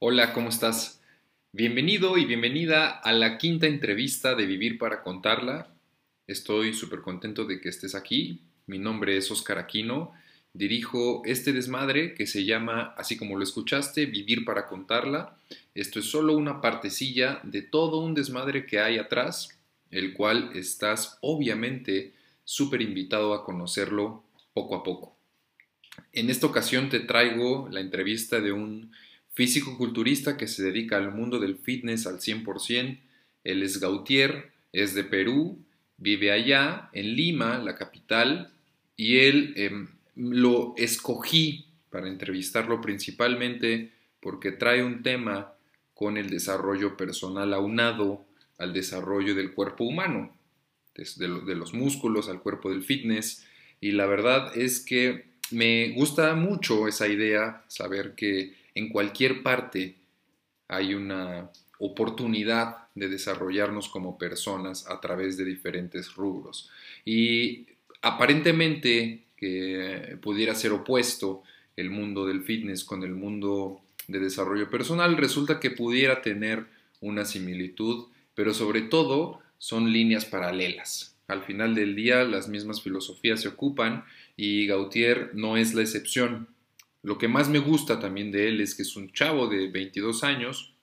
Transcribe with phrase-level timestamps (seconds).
[0.00, 1.02] Hola, ¿cómo estás?
[1.50, 5.74] Bienvenido y bienvenida a la quinta entrevista de Vivir para Contarla.
[6.28, 8.42] Estoy súper contento de que estés aquí.
[8.66, 10.12] Mi nombre es Oscar Aquino.
[10.52, 15.36] Dirijo este desmadre que se llama, así como lo escuchaste, Vivir para Contarla.
[15.74, 19.58] Esto es solo una partecilla de todo un desmadre que hay atrás,
[19.90, 24.22] el cual estás obviamente súper invitado a conocerlo
[24.52, 25.16] poco a poco.
[26.12, 28.92] En esta ocasión te traigo la entrevista de un
[29.38, 32.98] físico-culturista que se dedica al mundo del fitness al 100%.
[33.44, 35.64] Él es Gautier, es de Perú,
[35.96, 38.50] vive allá, en Lima, la capital,
[38.96, 45.52] y él em, lo escogí para entrevistarlo principalmente porque trae un tema
[45.94, 48.24] con el desarrollo personal aunado
[48.58, 50.36] al desarrollo del cuerpo humano,
[50.96, 53.46] desde de los músculos al cuerpo del fitness.
[53.80, 59.96] Y la verdad es que me gusta mucho esa idea, saber que en cualquier parte
[60.68, 66.70] hay una oportunidad de desarrollarnos como personas a través de diferentes rubros.
[67.04, 67.66] Y
[68.02, 71.42] aparentemente que pudiera ser opuesto
[71.76, 76.66] el mundo del fitness con el mundo de desarrollo personal, resulta que pudiera tener
[77.00, 81.16] una similitud, pero sobre todo son líneas paralelas.
[81.28, 84.04] Al final del día las mismas filosofías se ocupan
[84.36, 86.48] y Gautier no es la excepción.
[87.02, 90.24] Lo que más me gusta también de él es que es un chavo de 22
[90.24, 90.74] años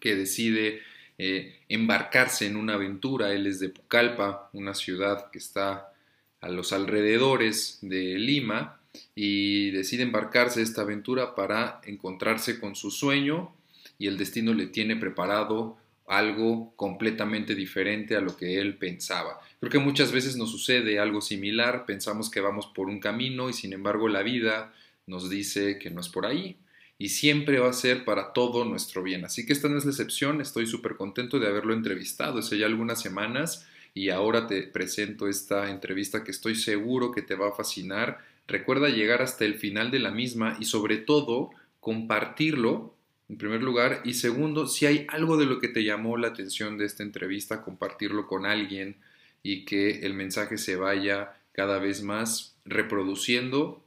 [0.00, 0.80] que decide
[1.18, 3.32] eh, embarcarse en una aventura.
[3.32, 5.92] Él es de Pucallpa, una ciudad que está
[6.40, 8.80] a los alrededores de Lima,
[9.14, 13.54] y decide embarcarse esta aventura para encontrarse con su sueño
[13.98, 19.38] y el destino le tiene preparado algo completamente diferente a lo que él pensaba.
[19.60, 23.52] Creo que muchas veces nos sucede algo similar, pensamos que vamos por un camino y
[23.52, 24.74] sin embargo la vida
[25.10, 26.56] nos dice que no es por ahí
[26.96, 29.24] y siempre va a ser para todo nuestro bien.
[29.24, 32.66] Así que esta no es la excepción, estoy súper contento de haberlo entrevistado hace ya
[32.66, 37.52] algunas semanas y ahora te presento esta entrevista que estoy seguro que te va a
[37.52, 38.24] fascinar.
[38.46, 42.94] Recuerda llegar hasta el final de la misma y sobre todo compartirlo
[43.30, 46.76] en primer lugar, y segundo, si hay algo de lo que te llamó la atención
[46.76, 48.96] de esta entrevista, compartirlo con alguien
[49.44, 53.84] y que el mensaje se vaya cada vez más reproduciendo,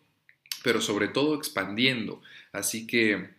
[0.64, 2.22] pero sobre todo expandiendo.
[2.52, 3.30] Así que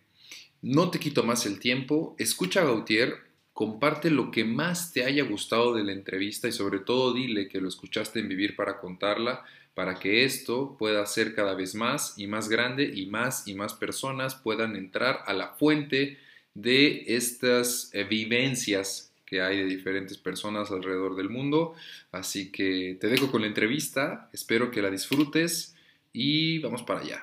[0.61, 3.17] no te quito más el tiempo, escucha a Gautier,
[3.53, 7.61] comparte lo que más te haya gustado de la entrevista y sobre todo dile que
[7.61, 9.43] lo escuchaste en Vivir para contarla
[9.75, 13.73] para que esto pueda ser cada vez más y más grande y más y más
[13.73, 16.17] personas puedan entrar a la fuente
[16.53, 21.75] de estas eh, vivencias que hay de diferentes personas alrededor del mundo.
[22.11, 25.74] Así que te dejo con la entrevista, espero que la disfrutes
[26.15, 27.21] y vamos para allá.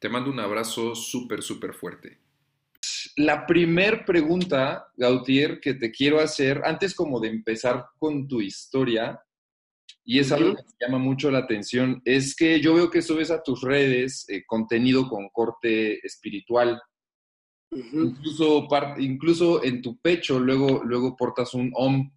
[0.00, 2.18] Te mando un abrazo súper, súper fuerte.
[3.16, 9.22] La primer pregunta, Gautier, que te quiero hacer, antes como de empezar con tu historia,
[10.04, 13.30] y es algo que me llama mucho la atención, es que yo veo que subes
[13.30, 16.82] a tus redes eh, contenido con corte espiritual.
[17.70, 18.68] incluso,
[18.98, 22.10] incluso en tu pecho luego, luego portas un om.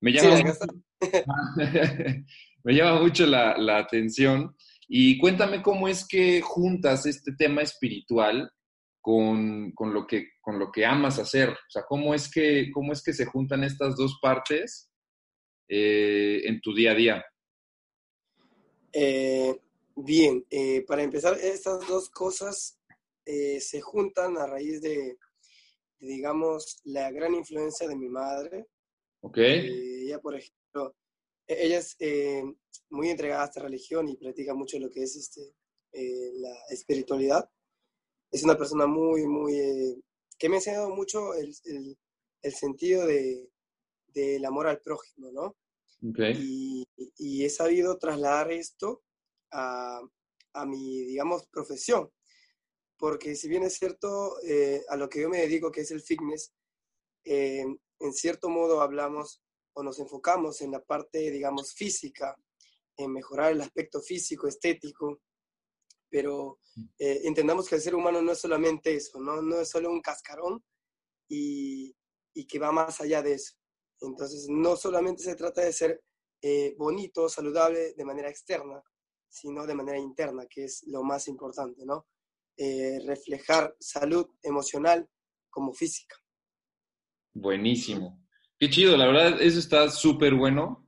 [0.00, 0.58] Me llama, mucho,
[2.64, 4.56] me llama mucho la, la, atención.
[4.88, 8.50] Y cuéntame cómo es que juntas este tema espiritual
[9.00, 11.50] con, con, lo, que, con lo que amas hacer.
[11.50, 14.90] O sea, cómo es que, cómo es que se juntan estas dos partes
[15.68, 17.24] eh, en tu día a día?
[18.92, 19.58] Eh,
[19.96, 22.78] bien, eh, para empezar, estas dos cosas
[23.26, 25.16] se juntan a raíz de,
[25.98, 28.66] digamos, la gran influencia de mi madre.
[29.20, 29.38] Ok.
[29.38, 30.94] ella, por ejemplo,
[31.46, 31.96] e-, ella es
[32.90, 35.54] muy entregada a esta religión y practica mucho lo que es este,
[36.34, 37.48] la espiritualidad.
[38.30, 40.02] Es una persona muy, muy,
[40.38, 41.96] que me ha enseñado mucho el, el,
[42.42, 43.48] el sentido de,
[44.08, 45.56] del amor al prójimo, ¿no?
[46.38, 46.86] Y,
[47.16, 49.02] y, he sabido trasladar esto
[49.50, 50.02] a,
[50.52, 52.10] a, mi, digamos, profesión.
[52.98, 56.02] Porque si bien es cierto, eh, a lo que yo me dedico, que es el
[56.02, 56.52] fitness,
[57.24, 57.64] eh,
[58.00, 59.42] en cierto modo hablamos
[59.72, 62.36] o nos enfocamos en la parte, digamos, física,
[62.96, 65.20] en mejorar el aspecto físico, estético,
[66.08, 66.84] pero mm.
[66.98, 70.00] eh, entendamos que el ser humano no es solamente eso, no, no es solo un
[70.00, 70.62] cascarón
[71.28, 71.94] y,
[72.34, 73.54] y que va más allá de eso.
[74.00, 76.02] Entonces, no solamente se trata de ser
[76.42, 78.82] eh, bonito, saludable de manera externa,
[79.28, 82.06] sino de manera interna, que es lo más importante, ¿no?
[82.56, 85.08] Eh, reflejar salud emocional
[85.50, 86.16] como física.
[87.32, 88.24] Buenísimo.
[88.58, 90.83] Qué chido, la verdad, eso está súper bueno.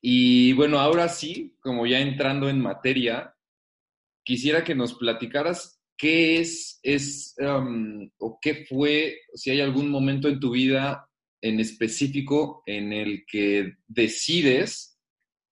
[0.00, 3.34] Y bueno, ahora sí, como ya entrando en materia,
[4.24, 7.34] quisiera que nos platicaras ¿qué es, es
[8.18, 11.10] o qué fue, si hay algún momento en tu vida
[11.40, 14.98] en específico en el que decides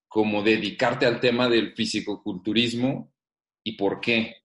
[0.07, 3.13] como dedicarte al tema del fisicoculturismo
[3.63, 4.35] y por qué?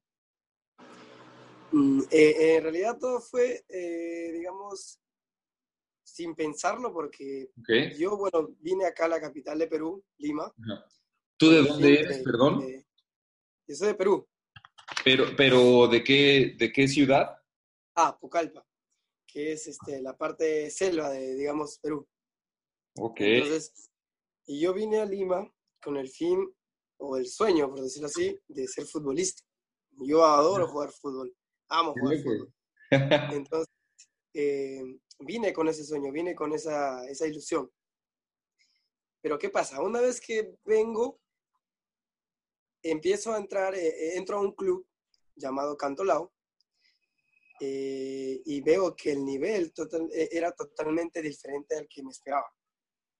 [1.70, 5.00] Mm, eh, en realidad todo fue, eh, digamos,
[6.12, 7.50] sin pensarlo, porque
[7.96, 10.52] yo, bueno, vine acá a la capital de Perú, Lima.
[11.38, 12.62] ¿Tú de dónde eres, perdón?
[13.66, 14.28] yo soy de Perú.
[15.04, 17.34] Pero, pero ¿de qué, de qué ciudad?
[17.94, 18.62] Ah, Pucallpa,
[19.26, 22.06] que es este, la parte selva de, digamos, Perú.
[22.96, 23.20] Ok.
[23.20, 23.90] Entonces,
[24.46, 25.50] y yo vine a Lima
[25.80, 26.46] con el fin,
[26.98, 29.42] o el sueño, por decirlo así, de ser futbolista.
[30.06, 31.34] Yo adoro jugar fútbol,
[31.68, 32.54] amo jugar fútbol.
[33.32, 33.74] Entonces,
[34.34, 34.82] eh,
[35.24, 37.70] vine con ese sueño, vine con esa, esa ilusión.
[39.20, 39.80] Pero ¿qué pasa?
[39.80, 41.20] Una vez que vengo,
[42.82, 44.86] empiezo a entrar, eh, eh, entro a un club
[45.36, 46.32] llamado Cantolao
[47.64, 52.52] y veo que el nivel total, era totalmente diferente al que me esperaba.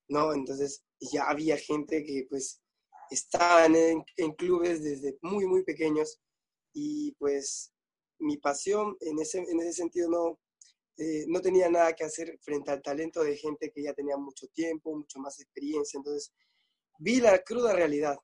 [0.09, 0.33] ¿no?
[0.33, 2.61] Entonces ya había gente que pues
[3.11, 6.21] estaban en, en clubes desde muy, muy pequeños
[6.73, 7.73] y pues
[8.19, 10.39] mi pasión en ese, en ese sentido no,
[10.99, 14.47] eh, no tenía nada que hacer frente al talento de gente que ya tenía mucho
[14.49, 15.97] tiempo, mucho más experiencia.
[15.99, 16.33] Entonces,
[16.99, 18.17] vi la cruda realidad.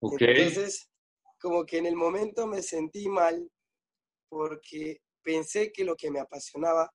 [0.00, 0.88] Entonces,
[1.40, 3.48] como que en el momento me sentí mal
[4.28, 6.92] porque pensé que lo que me apasionaba,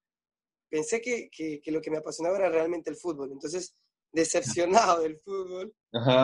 [0.70, 3.32] pensé que, que, lo que me apasionaba era realmente el fútbol.
[3.32, 3.76] Entonces,
[4.12, 5.74] decepcionado del fútbol,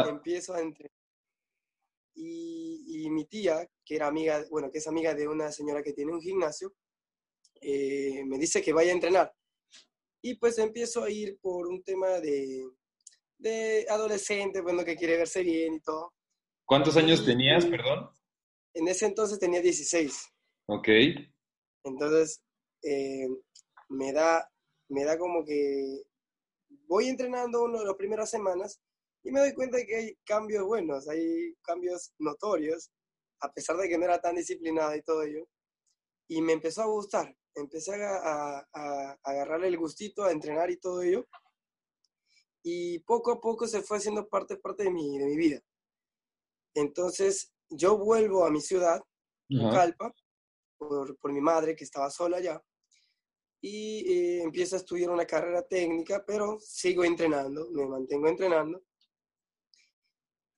[0.09, 0.91] empiezo a entrenar.
[2.15, 5.93] Y, y, mi tía, que era amiga, bueno, que es amiga de una señora que
[5.93, 6.73] tiene un gimnasio,
[7.63, 9.33] eh, me dice que vaya a entrenar.
[10.21, 12.69] Y pues empiezo a ir por un tema de,
[13.37, 16.13] de adolescente, bueno, que quiere verse bien y todo.
[16.65, 18.09] ¿Cuántos años tenías, perdón?
[18.73, 20.31] En ese entonces tenía 16.
[20.67, 20.87] Ok.
[21.83, 22.41] Entonces,
[22.83, 23.27] eh,
[23.89, 24.49] me, da,
[24.89, 26.03] me da como que
[26.87, 28.79] voy entrenando uno de las primeras semanas
[29.23, 32.91] y me doy cuenta de que hay cambios buenos, hay cambios notorios,
[33.41, 35.47] a pesar de que no era tan disciplinada y todo ello.
[36.29, 38.67] Y me empezó a gustar empecé a,
[39.23, 41.27] agarrarle el gustito, a entrenar y todo ello.
[42.63, 45.61] Y poco a poco se fue haciendo parte, parte de, mi, de mi vida.
[46.73, 49.01] Entonces, yo vuelvo a mi ciudad,
[49.71, 50.13] Calpa,
[50.77, 52.63] por, por, mi madre que estaba sola allá,
[53.61, 58.81] y eh, empiezo a estudiar una carrera técnica, pero sigo entrenando, me mantengo entrenando.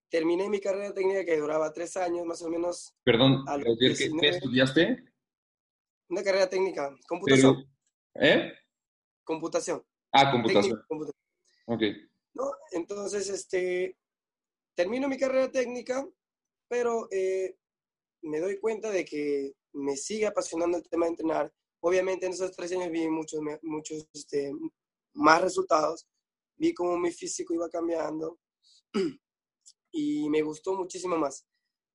[0.09, 2.95] Terminé mi carrera técnica que duraba tres años, más o menos.
[3.03, 3.43] Perdón,
[3.79, 5.14] ¿qué estudiaste?
[6.09, 7.65] Una carrera técnica, computación.
[8.15, 8.51] ¿Eh?
[9.23, 9.83] Computación.
[10.11, 10.83] Ah, computación.
[11.65, 11.81] Ok.
[12.33, 12.51] ¿No?
[12.71, 13.97] Entonces, este,
[14.75, 16.07] termino mi carrera técnica,
[16.67, 17.57] pero eh,
[18.21, 21.53] me doy cuenta de que me sigue apasionando el tema de entrenar.
[21.79, 24.53] Obviamente en esos tres años vi muchos, muchos este,
[25.13, 26.07] más resultados,
[26.55, 28.39] vi cómo mi físico iba cambiando
[29.91, 31.45] y me gustó muchísimo más.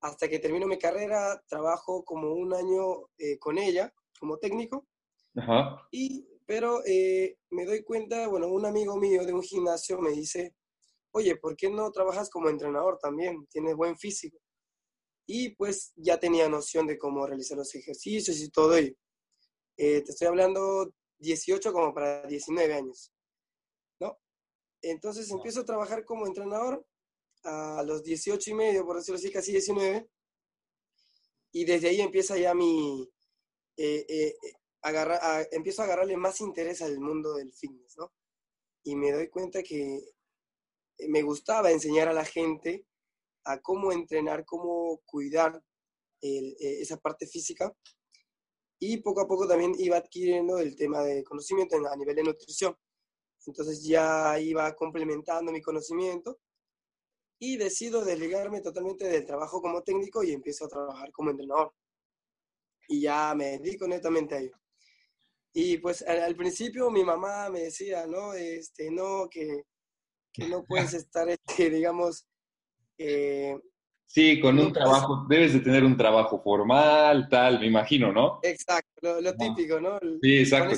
[0.01, 4.87] Hasta que termino mi carrera, trabajo como un año eh, con ella como técnico.
[5.34, 5.88] Ajá.
[5.90, 10.55] Y, pero eh, me doy cuenta, bueno, un amigo mío de un gimnasio me dice,
[11.12, 13.46] oye, ¿por qué no trabajas como entrenador también?
[13.46, 14.38] Tienes buen físico.
[15.26, 18.94] Y pues ya tenía noción de cómo realizar los ejercicios y todo ello.
[19.76, 23.12] Eh, te estoy hablando 18 como para 19 años,
[24.00, 24.18] ¿no?
[24.83, 26.85] Entonces empiezo a trabajar como entrenador
[27.45, 30.09] a los 18 y medio, por decirlo así, casi 19.
[31.52, 33.09] Y desde ahí empieza ya mi,
[33.82, 34.34] eh, eh,
[34.82, 38.12] agarra, empiezo a agarrarle más interés al mundo del fitness, ¿no?
[38.84, 40.02] Y me doy cuenta que
[41.08, 42.84] me gustaba enseñar a la gente
[43.44, 45.62] a cómo entrenar, cómo cuidar
[46.20, 47.75] eh, esa parte física.
[48.78, 52.76] Y poco a poco también iba adquiriendo el tema de conocimiento a nivel de nutrición.
[53.46, 56.38] Entonces ya iba complementando mi conocimiento
[57.38, 61.72] y decido desligarme totalmente del trabajo como técnico y empiezo a trabajar como entrenador
[62.90, 64.61] y ya me dedico netamente a ello.
[65.52, 69.62] Y pues al, principio mi mamá me decía, no, este, no, que,
[70.32, 72.26] que no puedes estar, este, digamos...
[72.99, 73.56] Eh,
[74.06, 78.40] sí, con un trabajo, debes de tener un trabajo formal, tal, me imagino, ¿no?
[78.42, 79.99] Exacto, lo, típico, ¿no?
[80.20, 80.76] Sí, exacto.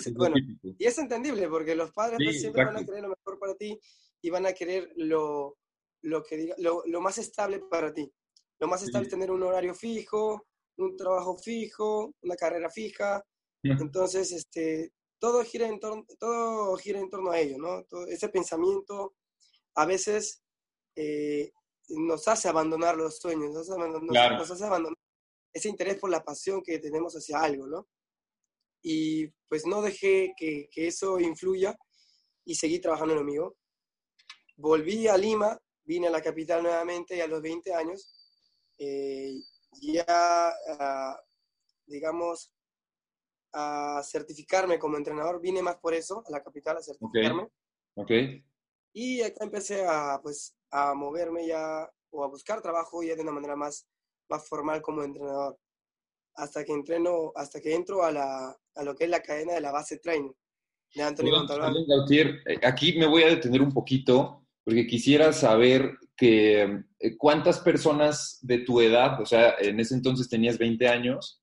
[0.78, 3.78] Y es entendible, porque los padres pues, siempre van a querer lo mejor para ti
[4.21, 5.57] y van a querer lo,
[6.02, 8.12] lo que diga, lo, lo, más estable para ti.
[8.61, 13.25] Lo más estable es tener un horario fijo, un trabajo fijo, una carrera fija.
[13.62, 17.87] Entonces, este, todo, gira en torno, todo gira en torno a ello, ¿no?
[18.09, 19.14] ese pensamiento
[19.76, 20.43] a veces
[20.97, 21.52] eh,
[21.88, 23.71] nos hace abandonar los sueños, nos,
[24.50, 24.99] hace abandonar
[25.52, 27.88] ese interés por la pasión que tenemos hacia algo, ¿no?
[28.83, 31.79] Y pues no dejé que, que eso influya
[32.45, 33.57] y seguí trabajando en lo mío.
[34.57, 38.12] Volví a Lima, vine a la capital nuevamente y a los 20 años
[38.79, 39.35] eh,
[39.81, 41.21] ya, ah,
[41.87, 42.52] digamos,
[43.52, 45.41] a certificarme como entrenador.
[45.41, 47.49] Vine más por eso, a la capital, a certificarme.
[47.95, 48.11] Ok.
[48.95, 53.33] Y acá empecé a, pues, a moverme ya o a buscar trabajo ya de una
[53.33, 53.87] manera más,
[54.29, 55.59] más formal como entrenador.
[56.35, 59.61] Hasta que entreno, hasta que entro a, la, a lo que es la cadena de
[59.61, 60.33] la base training
[60.95, 61.75] de Antonio Montalbán.
[61.76, 68.38] Eh, aquí me voy a detener un poquito porque quisiera saber que eh, cuántas personas
[68.43, 71.43] de tu edad, o sea, en ese entonces tenías 20 años,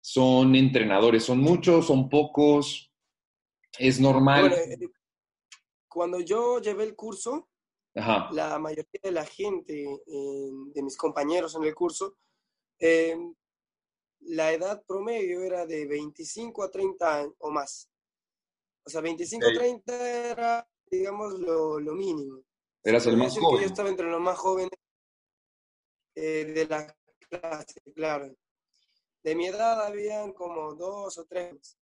[0.00, 1.22] son entrenadores.
[1.22, 1.86] ¿Son muchos?
[1.86, 2.92] ¿Son pocos?
[3.78, 4.52] ¿Es normal?
[4.52, 4.88] Eh,
[5.86, 7.48] cuando yo llevé el curso,
[7.94, 12.16] la mayoría de la gente, de mis compañeros en el curso,
[12.80, 13.32] em,
[14.22, 17.88] la edad promedio era de 25 a 30 años o más.
[18.84, 22.47] O sea, 25 a 30 era, digamos, lo, lo mínimo.
[22.88, 23.60] Eras el más joven.
[23.60, 24.70] yo estaba entre los más jóvenes
[26.14, 26.96] eh, de la
[27.28, 28.34] clase, claro.
[29.22, 31.76] De mi edad habían como dos o tres.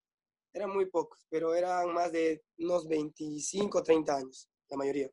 [0.52, 5.08] Eran muy pocos, pero eran más de unos 25, 30 años, la mayoría.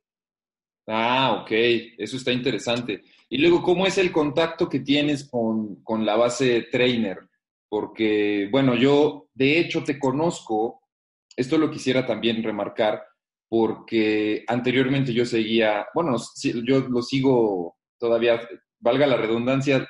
[0.87, 1.51] Ah, ok,
[1.99, 3.03] eso está interesante.
[3.29, 7.19] Y luego, ¿cómo es el contacto que tienes con, con la base trainer?
[7.69, 10.85] Porque, bueno, yo de hecho te conozco,
[11.37, 13.12] esto lo quisiera también remarcar,
[13.53, 16.17] porque anteriormente yo seguía, bueno,
[16.65, 18.41] yo lo sigo todavía,
[18.79, 19.87] valga la redundancia,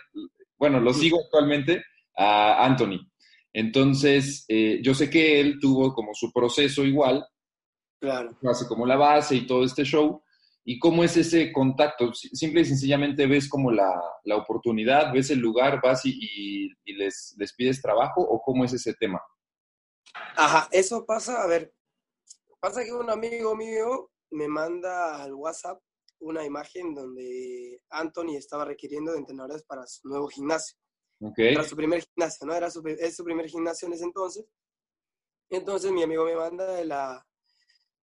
[0.58, 1.84] bueno, lo sigo actualmente
[2.16, 3.08] a Anthony.
[3.52, 7.24] Entonces, eh, yo sé que él tuvo como su proceso igual,
[8.00, 8.36] claro.
[8.50, 10.20] hace como la base y todo este show.
[10.64, 12.12] ¿Y cómo es ese contacto?
[12.14, 16.18] Simple y sencillamente ves como la, la oportunidad, ves el lugar, vas y,
[16.84, 19.22] y, les, les pides trabajo o cómo es ese tema?
[20.34, 21.72] Ajá, eso pasa, a ver,
[22.62, 25.82] Pasa que un amigo mío me manda al WhatsApp
[26.20, 30.78] una imagen donde Anthony estaba requiriendo de entrenadores para su nuevo gimnasio.
[31.20, 31.54] Okay.
[31.56, 32.54] Para su primer gimnasio, ¿no?
[32.54, 34.46] Era su, es su primer gimnasio en ese entonces.
[35.50, 37.26] Entonces mi amigo me manda la,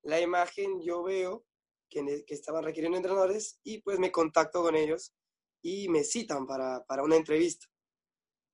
[0.05, 1.45] la imagen, yo veo
[1.91, 5.17] que, que estaban requiriendo entrenadores y pues me contacto con ellos
[5.65, 7.67] y me citan para, para una entrevista.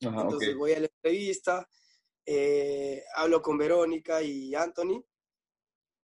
[0.00, 1.68] Entonces voy a la entrevista,
[2.24, 5.04] eh, hablo con Verónica y Anthony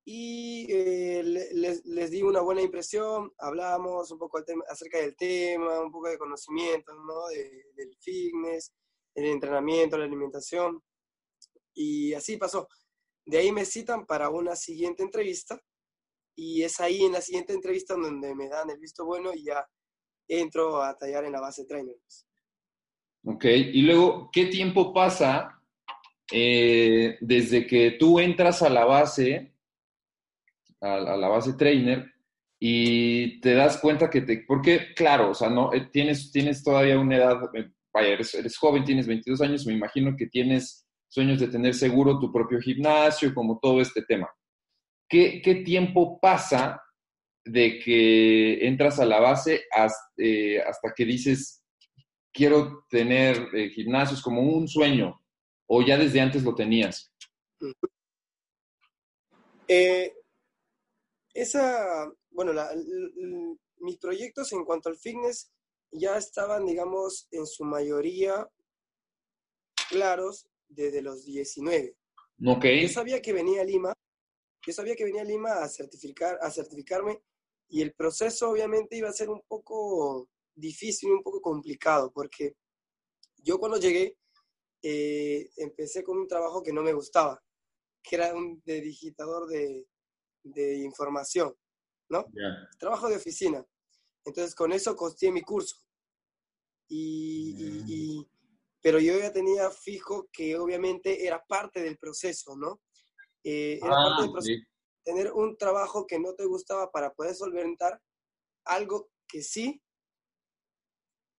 [0.08, 5.90] y eh, les, les, di una buena impresión, hablamos un poco acerca del tema, un
[5.90, 7.26] poco de conocimiento ¿no?
[7.74, 8.72] del fitness,
[9.16, 10.80] el entrenamiento, la alimentación,
[11.74, 12.68] y así pasó.
[13.24, 15.60] De ahí me citan para una siguiente entrevista,
[16.36, 19.66] y es ahí en la siguiente entrevista donde me dan el visto bueno y ya
[20.28, 22.28] entro a tallar en la base trainers.
[23.24, 25.60] Ok, y luego, ¿qué tiempo pasa
[26.30, 29.55] eh, desde que tú entras a la base
[30.80, 32.12] a, la base trainer
[32.58, 36.98] y te das cuenta que te, porque claro, o sea, no, eh, tienes, tienes todavía
[36.98, 41.48] una edad, eh, vaya, eres, joven, tienes 22 años, me imagino que tienes sueños de
[41.48, 44.28] tener seguro tu propio gimnasio, como todo este tema.
[45.08, 46.82] ¿Qué, qué tiempo pasa
[47.44, 51.62] de que entras a la base hasta, eh, hasta que dices,
[52.32, 55.20] quiero tener gimnasios como un sueño,
[55.68, 57.12] o ya desde antes lo tenías?
[59.68, 60.12] Eh,
[61.36, 62.52] esa, bueno,
[63.78, 65.52] mis proyectos en cuanto al fitness
[65.92, 68.48] ya estaban, digamos, en su mayoría
[69.90, 71.94] claros desde los 19.
[72.56, 72.82] Okay.
[72.82, 73.92] Yo sabía que venía a Lima,
[74.66, 77.22] yo sabía que venía a Lima a, certificar, a certificarme
[77.68, 82.56] y el proceso obviamente iba a ser un poco difícil, un poco complicado, porque
[83.38, 84.16] yo cuando llegué
[84.82, 87.42] eh, empecé con un trabajo que no me gustaba,
[88.02, 89.86] que era un de digitador de,
[90.54, 91.54] de información,
[92.08, 92.26] ¿no?
[92.78, 93.64] Trabajo de oficina.
[94.24, 95.76] Entonces, con eso costé mi curso.
[96.88, 98.24] Y, mm.
[98.80, 102.80] pero yo ya tenía fijo que obviamente era parte del proceso, ¿no?
[103.42, 104.62] Eh, era parte del ah, proceso.
[105.04, 108.00] Tener un trabajo que no te gustaba para poder solventar
[108.64, 109.80] algo que sí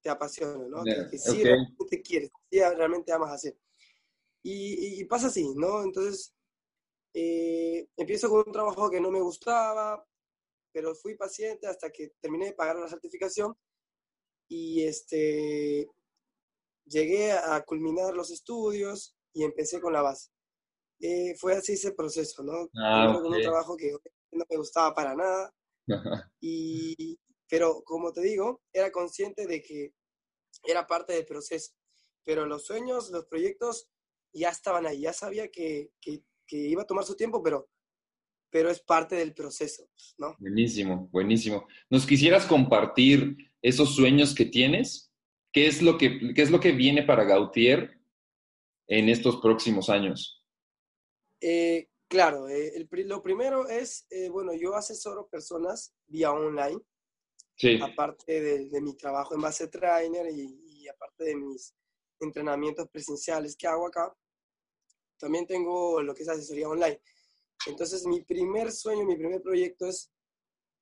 [0.01, 0.83] te apasiona, ¿no?
[0.83, 3.57] Que, sí realmente quieres, que sí realmente amas hacer.
[4.43, 5.83] Y, y, pasa así, ¿no?
[5.83, 6.36] Entonces,
[7.19, 10.05] eh, empiezo con un trabajo que no me gustaba,
[10.71, 13.57] pero fui paciente hasta que terminé de pagar la certificación
[14.47, 15.89] y este,
[16.85, 20.29] llegué a culminar los estudios y empecé con la base.
[20.99, 22.69] Eh, fue así ese proceso, ¿no?
[22.75, 23.97] Ah, con un trabajo que
[24.33, 25.51] no me gustaba para nada,
[26.39, 27.17] y,
[27.49, 29.91] pero como te digo, era consciente de que
[30.63, 31.73] era parte del proceso.
[32.23, 33.89] pero los sueños, los proyectos
[34.33, 37.69] ya estaban ahí, ya sabía que, que, que iba a tomar su tiempo, pero,
[38.49, 40.35] pero es parte del proceso, ¿no?
[40.39, 41.67] Buenísimo, buenísimo.
[41.89, 45.11] ¿Nos quisieras compartir esos sueños que tienes?
[45.51, 47.99] ¿Qué es lo que, qué es lo que viene para Gautier
[48.87, 50.43] en estos próximos años?
[51.41, 56.81] Eh, claro, eh, el, lo primero es, eh, bueno, yo asesoro personas vía online,
[57.59, 61.73] Sí, aparte de, de mi trabajo en base trainer y, y aparte de mis
[62.19, 64.13] entrenamientos presenciales que hago acá,
[65.17, 67.01] también tengo lo que es asesoría online.
[67.65, 70.11] Entonces, mi primer sueño, mi primer proyecto es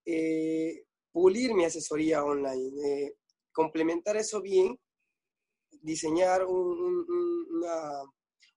[0.05, 3.15] eh, pulir mi asesoría online, eh,
[3.51, 4.79] complementar eso bien,
[5.81, 8.01] diseñar un- un- un- una,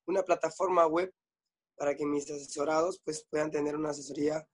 [0.07, 1.13] una plataforma web
[1.77, 4.47] para que mis asesorados pues, puedan tener una asesoría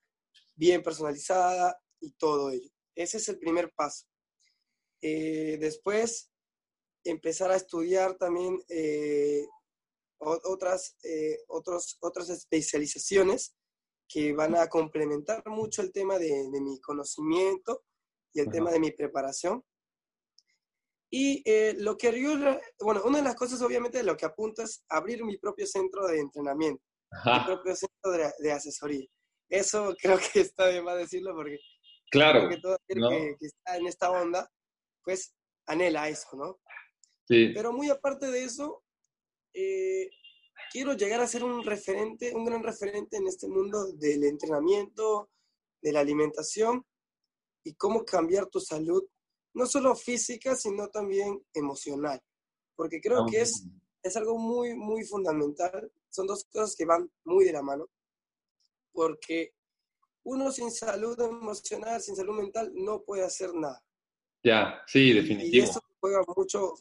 [0.54, 2.70] bien personalizada y todo ello.
[2.94, 4.06] Ese es el primer paso.
[5.00, 6.30] Eh, después,
[7.02, 8.62] empezar a estudiar también
[10.18, 13.54] otras, eh, otros, otras especializaciones
[14.08, 17.84] que van a complementar mucho el tema de, de mi conocimiento
[18.32, 18.52] y el Ajá.
[18.52, 19.62] tema de mi preparación.
[21.10, 22.36] Y eh, lo que yo,
[22.80, 26.06] bueno, una de las cosas obviamente de lo que apunto es abrir mi propio centro
[26.08, 29.06] de entrenamiento, mi ajá, propio centro de, de asesoría.
[29.48, 31.58] Eso creo que está de más decirlo porque
[32.10, 33.10] claro, creo que todo aquel ¿no?
[33.10, 34.50] que, que está en esta onda,
[35.04, 35.34] pues
[35.66, 36.60] anhela eso, ¿no?
[37.26, 38.83] Sí, Pero muy aparte de eso,
[39.54, 40.10] eh,
[40.70, 45.30] quiero llegar a ser un referente, un gran referente en este mundo del entrenamiento,
[45.80, 46.84] de la alimentación
[47.64, 49.04] y cómo cambiar tu salud,
[49.54, 52.20] no solo física, sino también emocional.
[52.76, 53.64] Porque creo que es,
[54.02, 55.90] es algo muy, muy fundamental.
[56.10, 57.88] Son dos cosas que van muy de la mano.
[58.92, 59.54] Porque
[60.24, 63.82] uno sin salud emocional, sin salud mental, no puede hacer nada.
[64.42, 65.64] ya, sí, Y definitivo.
[65.64, 66.74] eso te juega mucho,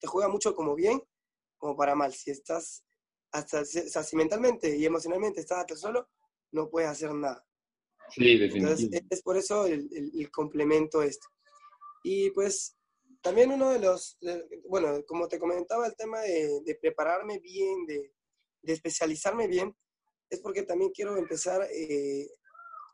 [0.00, 1.00] te juega mucho como bien,
[1.58, 2.12] como para mal.
[2.12, 2.84] Si estás,
[3.32, 6.08] hasta, o sea, si mentalmente y emocionalmente estás hasta solo,
[6.52, 7.44] no puedes hacer nada.
[8.10, 9.06] Sí, Entonces, definitivo.
[9.10, 11.26] es por eso el, el- el complemento este.
[12.04, 12.76] Y pues,
[13.20, 17.84] también uno de los, de- bueno, como te comentaba, el tema de, de prepararme bien,
[17.86, 18.12] de,
[18.62, 19.76] de especializarme bien,
[20.30, 22.28] es porque también quiero empezar eh,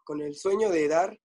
[0.05, 1.19] con el sueño de dar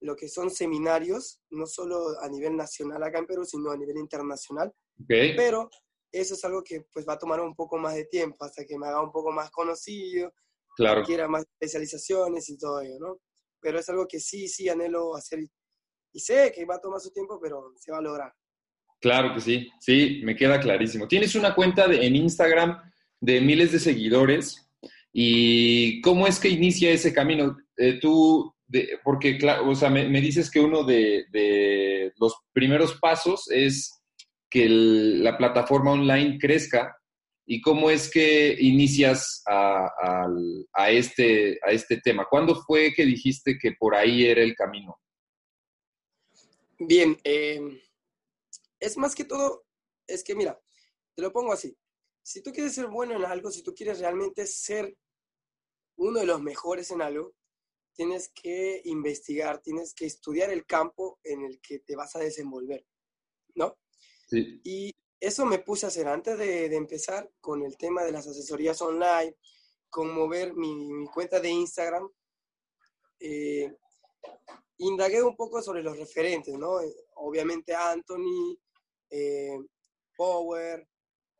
[0.00, 3.96] lo que son seminarios, no solo a nivel nacional acá en Perú, sino a nivel
[3.98, 4.68] internacional
[5.00, 5.70] Ok, pero
[6.20, 8.78] eso es algo que pues va a tomar un poco más de tiempo hasta que
[8.78, 10.32] me haga un poco más conocido,
[10.76, 13.18] claro, quiera más especializaciones y todo ello, ¿no?
[13.60, 15.40] Pero es algo que sí, sí anhelo hacer
[16.12, 18.32] y- sé que va a tomar su tiempo, pero se va a lograr.
[19.00, 19.68] claro que sí.
[19.80, 21.06] Sí, me queda clarísimo.
[21.08, 22.80] Tienes una cuenta de- en Instagram
[23.20, 24.66] de miles de seguidores.
[25.12, 27.56] ¿Y cómo es que inicia ese camino?
[27.76, 32.34] Eh, tú, de- porque, claro, o sea, me, me dices que uno de, de los
[32.52, 34.02] primeros pasos es
[34.54, 36.96] que la plataforma online crezca.
[37.44, 39.90] ¿Y cómo es que inicias a
[40.88, 42.26] este, a este tema?
[42.30, 44.96] ¿Cuándo fue que dijiste que por ahí era el camino?
[46.78, 47.82] Bien, eh,
[48.78, 49.66] es más que todo,
[50.06, 50.58] es que mira,
[51.16, 51.76] te lo pongo así.
[52.22, 54.96] Si tú quieres ser bueno en algo, si tú quieres realmente ser
[55.96, 57.34] uno de los mejores en algo,
[57.92, 62.86] tienes que investigar, tienes que estudiar el campo en el que te vas a desenvolver,
[63.56, 63.76] ¿no?
[64.34, 68.12] Sí, Y eso me puse a hacer antes de, de empezar con el tema de
[68.12, 69.36] las asesorías online,
[69.88, 72.10] con mover mi, mi cuenta de Instagram.
[73.20, 73.74] eh,
[74.78, 76.80] indagué un poco sobre los referentes, ¿no?
[76.80, 78.58] Eh, Obviamente Anthony,
[79.10, 79.56] eh,
[80.16, 80.86] Power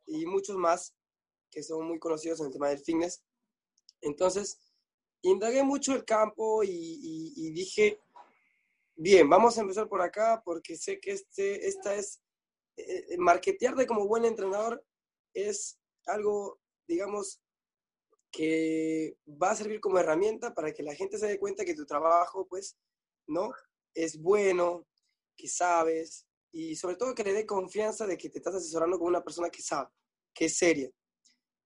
[0.05, 0.95] y muchos más
[1.51, 3.21] que son muy conocidos en el tema del fitness.
[4.01, 4.59] Entonces,
[5.21, 7.99] indagué mucho el campo y, y- y dije,
[8.95, 12.21] bien, vamos a empezar por acá porque sé que este, esta es,
[12.77, 14.83] eh, eh, marketearte como buen entrenador
[15.33, 17.41] es algo, digamos,
[18.31, 21.85] que va a servir como herramienta para que la gente se dé cuenta que tu
[21.85, 22.77] trabajo, pues,
[23.27, 23.51] ¿no?
[23.93, 24.85] Es bueno,
[25.37, 29.09] que sabes y sobre todo que le dé confianza de que te estás asesorando con
[29.09, 29.89] una persona que sabe,
[30.33, 30.89] que es seria.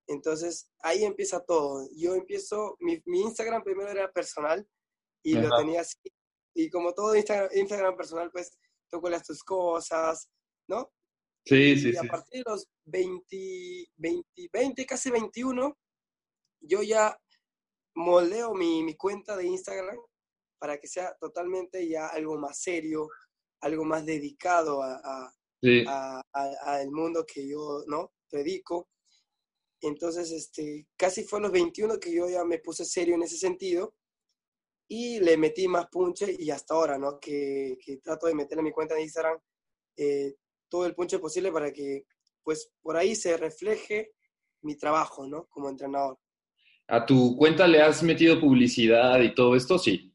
[0.08, 1.88] Entonces, ahí empieza todo.
[1.94, 4.68] Yo empiezo, mi, mi Instagram primero era personal
[5.22, 5.96] y lo tenía así.
[6.54, 8.58] Y como todo Instagram, Instagram personal, pues,
[8.90, 10.28] tú cuelas tus cosas,
[10.68, 10.90] ¿no?
[11.56, 11.96] Sí, y sí.
[11.96, 12.08] a sí.
[12.08, 15.76] partir de los 20, 20, 20, casi 21,
[16.62, 17.16] yo ya
[17.94, 19.98] moldeo mi, mi cuenta de Instagram
[20.58, 23.08] para que sea totalmente ya algo más serio,
[23.62, 25.84] algo más dedicado a, a- Sí.
[25.86, 28.88] a- a- al mundo que yo no predico.
[29.82, 33.36] Entonces, este, casi fue a los 21 que yo ya me puse serio en ese
[33.36, 33.94] sentido
[34.88, 37.18] y le metí más punche y hasta ahora, ¿no?
[37.20, 39.38] Que, que trato de meter en mi cuenta de Instagram
[39.96, 40.34] eh,
[40.70, 42.06] todo el punche posible para que
[42.42, 44.12] pues por ahí se refleje
[44.62, 45.46] mi trabajo, ¿no?
[45.48, 46.18] Como entrenador.
[46.88, 49.78] ¿A tu cuenta le has metido publicidad y todo esto?
[49.78, 50.12] Sí.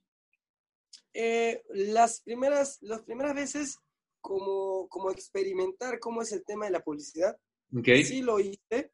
[1.13, 3.79] Eh, las, primeras, las primeras veces,
[4.19, 7.37] como, como experimentar cómo es el tema de la publicidad,
[7.77, 8.03] Okay.
[8.03, 8.93] sí lo hice,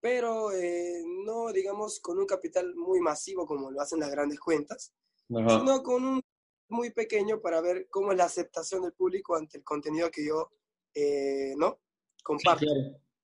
[0.00, 4.92] pero eh, no, digamos, con un capital muy masivo como lo hacen las grandes cuentas,
[5.34, 5.58] Ajá.
[5.58, 6.22] sino con un
[6.68, 10.50] muy pequeño para ver cómo es la aceptación del público ante el contenido que yo,
[10.94, 11.80] eh, ¿no?
[12.22, 12.66] Comparto.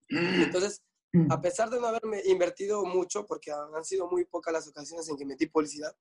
[0.08, 0.82] Entonces,
[1.30, 5.16] a pesar de no haberme invertido mucho, porque han sido muy pocas las ocasiones en
[5.16, 5.96] que metí publicidad,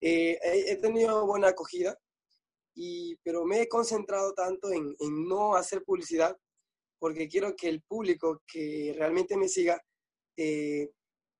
[0.00, 1.98] eh, he, he tenido buena acogida,
[2.74, 6.36] y, pero me he concentrado tanto en, en no hacer publicidad,
[6.98, 9.82] porque quiero que el público que realmente me siga
[10.36, 10.90] eh,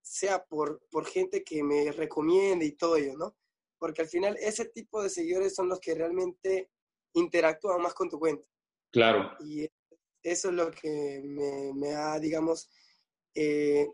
[0.02, 3.36] sea por, por gente que me recomiende y todo ello, ¿no?
[3.78, 6.70] Porque al final ese tipo de seguidores son los que realmente
[7.14, 8.46] interactúan más con tu cuenta.
[8.94, 9.36] Claro.
[9.40, 9.68] Y
[10.22, 12.70] eso es lo que me, me ha, digamos,
[13.34, 13.88] eh,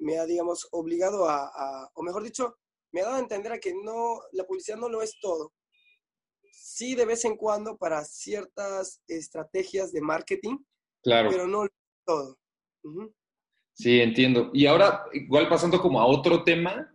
[0.00, 2.56] me ha, digamos, obligado a, a, o mejor dicho,
[2.90, 5.52] me ha dado a entender a que no, la publicidad no lo es todo.
[6.50, 10.56] Sí, de vez en cuando para ciertas estrategias de marketing,
[11.02, 11.28] Claro.
[11.30, 11.70] pero no lo es
[12.06, 12.38] todo.
[12.82, 13.14] Ujú.
[13.74, 14.50] Sí, entiendo.
[14.54, 16.90] Y ahora, igual pasando como a otro tema,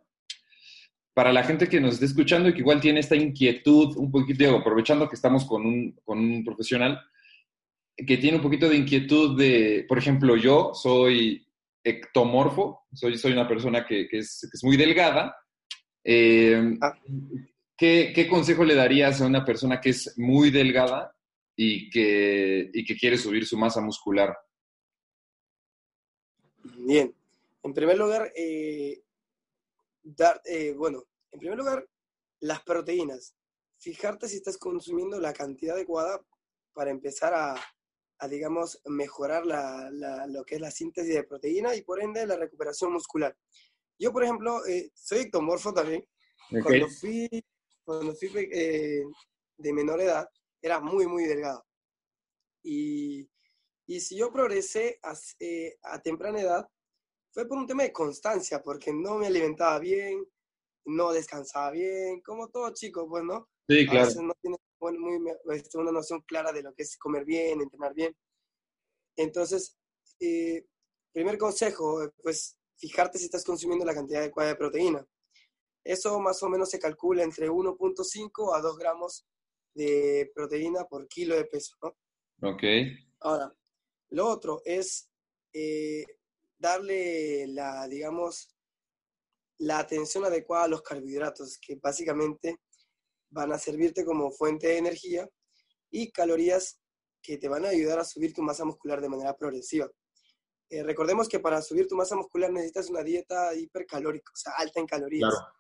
[1.14, 4.44] para la gente que nos esté escuchando y que igual tiene esta inquietud, un poquito,
[4.44, 7.00] digo, aprovechando que estamos con un, con un profesional,
[8.06, 11.46] que tiene un poquito de inquietud de, por ejemplo, yo soy
[11.84, 15.36] ectomorfo, soy, soy una persona que, que es, que es muy delgada.
[16.04, 16.98] Eh, Ah.
[17.78, 21.16] ¿qué, qué consejo le darías a una persona que es muy delgada
[21.56, 24.38] y que, y que quiere subir su masa muscular?
[26.64, 27.14] Bien,
[27.64, 29.02] en primer lugar, eh,
[30.04, 31.88] dar, eh, bueno, en primer lugar,
[32.40, 33.36] las proteínas.
[33.80, 36.22] Fijarte si estás consumiendo la cantidad adecuada
[36.74, 37.56] para empezar a,
[38.22, 42.26] a, digamos, mejorar la, la, lo que es la síntesis de proteína y por ende
[42.28, 43.36] la recuperación muscular.
[43.98, 46.08] Yo, por ejemplo, eh, soy ectomorfo también.
[46.52, 46.64] Ok.
[46.64, 47.44] Cuando fui,
[47.84, 49.04] cuando fui eh,
[49.58, 50.30] de menor edad,
[50.62, 51.66] era muy, muy delgado.
[52.64, 53.28] Y,
[53.88, 56.70] y si yo progresé a, eh, a, temprana edad,
[57.32, 60.24] fue por un tema de constancia, porque no me alimentaba bien,
[60.86, 63.50] no descansaba bien, como todo chico, pues, ¿no?
[63.68, 64.06] Sí, A claro.
[64.06, 67.62] veces no tienes bueno, muy, este, una noción clara de lo que es comer bien,
[67.62, 68.18] entrenar bien.
[69.16, 69.78] Entonces,
[70.20, 70.66] eh,
[71.14, 75.08] primer consejo, pues fijarte si estás consumiendo la cantidad adecuada de proteína.
[75.84, 79.28] Eso más o menos se calcula entre 1.5 a 2 gramos
[79.76, 82.50] de proteína por kilo de peso, ¿no?
[82.50, 82.64] Ok.
[83.20, 83.56] Ahora,
[84.10, 85.12] lo otro es
[85.54, 86.06] eh,
[86.58, 88.50] darle la, digamos,
[89.60, 92.58] la atención adecuada a los carbohidratos, que básicamente
[93.32, 95.28] van a servirte como fuente de energía
[95.90, 96.80] y calorías
[97.22, 99.90] que te van a ayudar a subir tu masa muscular de manera progresiva.
[100.70, 104.80] Eh, recordemos que para subir tu masa muscular necesitas una dieta hipercalórica, o sea, alta
[104.80, 105.30] en calorías.
[105.30, 105.54] Claro.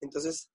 [0.00, 0.50] Entonces,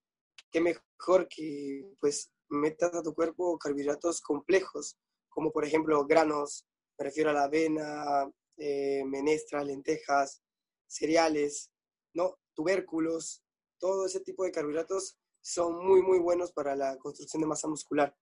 [0.52, 6.66] qué mejor que pues metas a tu cuerpo carbohidratos complejos, como por ejemplo granos,
[6.98, 10.42] me refiero a la avena, eh, menestras, lentejas,
[10.88, 11.72] cereales,
[12.14, 12.40] ¿no?
[12.54, 13.44] tubérculos,
[13.80, 18.16] todo ese tipo de carbohidratos son muy, muy buenos para la construcción de masa muscular.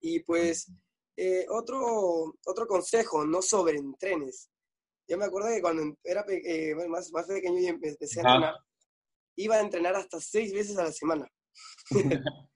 [0.00, 0.70] Y pues,
[1.16, 4.50] eh, otro, otro consejo, no sobreentrenes.
[5.08, 8.54] Yo me acuerdo que cuando era eh, más, más pequeño y empecé a entrenar,
[9.36, 11.28] iba a entrenar hasta seis veces a la semana,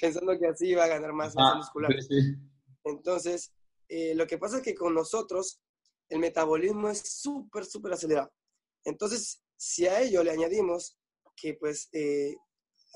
[0.00, 1.90] pensando que así iba a ganar más masa muscular.
[2.02, 2.34] Sí.
[2.84, 3.52] Entonces,
[3.88, 5.60] eh, lo que pasa es que con nosotros
[6.08, 8.32] el metabolismo es súper, súper acelerado.
[8.84, 10.98] Entonces, si a ello le añadimos
[11.36, 12.34] que pues eh,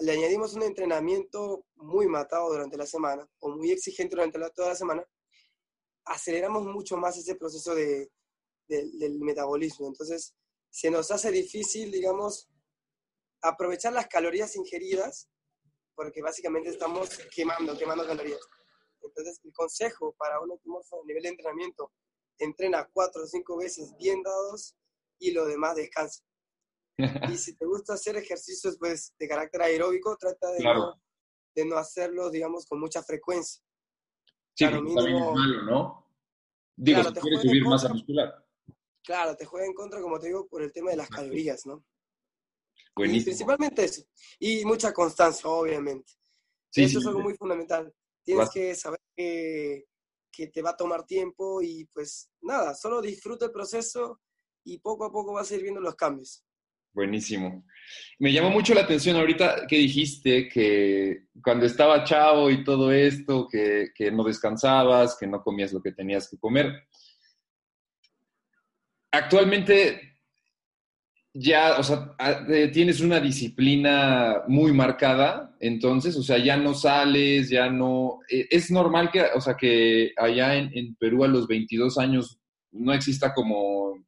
[0.00, 4.74] le añadimos un entrenamiento muy matado durante la semana o muy exigente durante toda la
[4.74, 5.04] semana,
[6.04, 8.10] aceleramos mucho más ese proceso de,
[8.68, 9.88] de, del metabolismo.
[9.88, 10.34] Entonces,
[10.70, 12.48] se nos hace difícil, digamos,
[13.42, 15.28] aprovechar las calorías ingeridas
[15.98, 18.38] porque básicamente estamos quemando, quemando calorías.
[19.02, 21.92] Entonces, el consejo para un ectomorfo a nivel de entrenamiento,
[22.38, 24.76] entrena cuatro o cinco veces bien dados
[25.18, 26.22] y lo demás descansa.
[26.98, 30.78] Y si te gusta hacer ejercicios pues, de carácter aeróbico, trata de, Claro.
[30.80, 31.02] no,
[31.54, 33.62] de no hacerlos, digamos, con mucha frecuencia.
[34.54, 36.10] Sí, Claro, también es mínimo- malo, ¿no?
[36.76, 38.46] Digo, Claro, si te quieres subir masa muscular.
[39.04, 41.84] Claro, te juega en contra, como te digo, por el tema de las calorías, ¿no?
[42.74, 43.24] Y Buenísimo.
[43.26, 44.02] principalmente eso.
[44.40, 46.12] Y mucha constancia, obviamente.
[46.70, 47.24] Sí, eso sí, es algo sí.
[47.24, 47.94] muy fundamental.
[48.24, 49.86] Tienes Vas- que saber que,
[50.30, 54.20] que te va a tomar tiempo y pues nada, solo disfruta el proceso
[54.64, 56.44] y poco a poco vas a ir viendo los cambios.
[56.98, 57.64] Buenísimo.
[58.18, 63.46] Me llamó mucho la atención ahorita que dijiste que cuando estaba chavo y todo esto,
[63.46, 66.72] que, que no descansabas, que no comías lo que tenías que comer.
[69.12, 70.18] actualmente
[71.32, 72.16] ya, o sea,
[72.48, 78.18] eh, tienes una disciplina muy marcada, entonces, o sea, ya no sales, ya no...
[78.28, 82.40] Eh, es normal que, o sea, que allá en, Perú a los 22 años
[82.72, 84.07] no exista como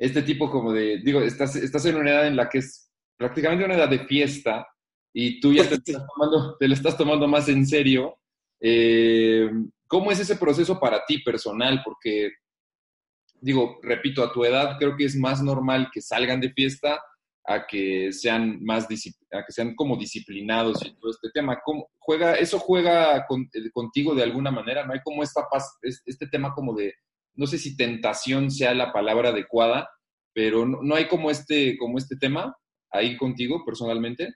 [0.00, 3.66] este tipo como de, digo, estás, estás en una edad en la que es prácticamente
[3.66, 4.66] una edad de fiesta
[5.12, 8.16] y tú ya te, estás tomando, te lo estás tomando más en serio.
[8.58, 9.50] Eh,
[9.86, 11.82] ¿Cómo es ese proceso para ti personal?
[11.84, 12.30] Porque
[13.42, 16.98] digo, repito, a tu edad creo que es más normal que salgan de fiesta
[17.44, 21.60] a que sean más a que sean como disciplinados y todo este tema.
[21.62, 24.94] ¿Cómo juega, eso juega eh, contigo de alguna manera, ¿no?
[24.94, 26.94] Hay como esta paz, este tema como de,
[27.34, 29.88] no sé si tentación sea la palabra adecuada,
[30.34, 32.56] pero no, hay como este, como este tema
[32.90, 34.34] ahí contigo personalmente.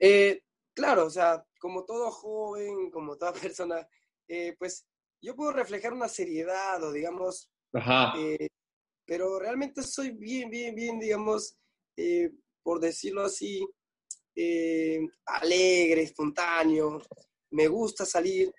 [0.00, 0.42] Eh,
[0.74, 3.86] claro, o sea, como todo joven, como toda persona,
[4.28, 4.86] eh, pues
[5.22, 8.12] yo puedo reflejar una seriedad o digamos Ajá.
[8.18, 8.48] Eh,
[9.06, 11.56] pero realmente soy bien, bien, bien, digamos,
[11.96, 12.30] eh,
[12.62, 13.66] por decirlo así,
[14.34, 17.02] eh, alegre, espontáneo,
[17.50, 18.52] me gusta salir.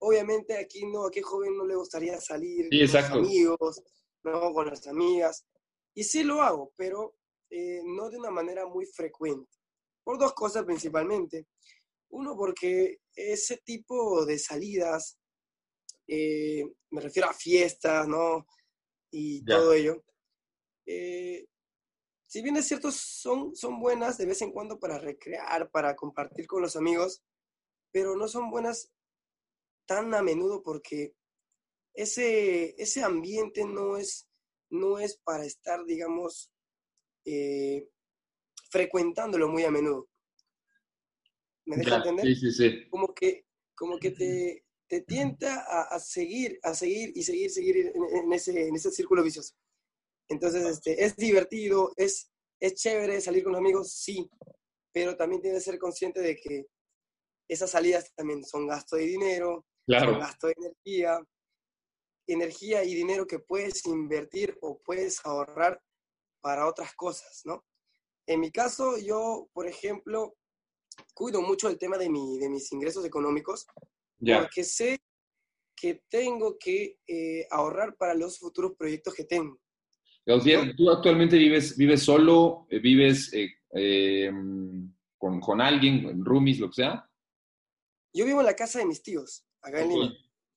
[0.00, 3.82] Obviamente aquí no, a qué joven no le gustaría salir con los amigos,
[4.24, 4.52] ¿no?
[4.52, 5.46] con las amigas.
[5.94, 7.16] Y sí lo hago, pero
[7.84, 9.50] no de una manera muy frecuente.
[10.02, 11.46] Por dos cosas principalmente.
[12.10, 15.18] Uno, porque ese tipo de salidas
[16.12, 18.44] eh, me refiero a fiestas, ¿no?
[19.12, 20.02] Y todo ello.
[20.84, 21.46] Eh,
[22.26, 26.48] si bien es cierto, son, son buenas de vez en cuando para recrear, para compartir
[26.48, 27.22] con los amigos,
[27.92, 28.90] pero no son buenas
[29.90, 31.16] tan a menudo porque
[31.92, 34.28] ese, ese ambiente no es,
[34.70, 36.48] no es para estar, digamos,
[37.24, 37.88] eh,
[38.70, 40.08] frecuentándolo muy a menudo.
[41.66, 42.24] ¿Me deja entender?
[42.24, 42.88] Sí, sí, sí.
[42.88, 48.32] Como que, como que te, te tienta a, seguir, a seguir y seguir, seguir en,
[48.32, 49.56] ese, en ese círculo vicioso.
[50.28, 54.30] Entonces, este, es divertido, es, es chévere salir con los amigos, sí,
[54.92, 56.66] pero también tienes que ser consciente de que
[57.48, 61.18] esas salidas también son gasto de dinero, son gasto de energía,
[62.26, 65.80] energía y dinero que puedes invertir o puedes ahorrar
[66.40, 67.64] para otras cosas, ¿no?
[68.26, 70.36] En mi caso, yo, por ejemplo,
[71.14, 73.66] cuido mucho el tema de, mi, de mis ingresos económicos
[74.20, 75.00] porque sé
[75.74, 79.58] que tengo que eh, ahorrar para los futuros proyectos que tengo.
[80.76, 86.74] ¿tú actualmente vives, vives solo, eh, vives eh, em, con, con, alguien, roomies, lo que
[86.74, 87.10] sea?
[88.12, 90.12] Yo vivo en la casa de mis tíos, acá en Lima.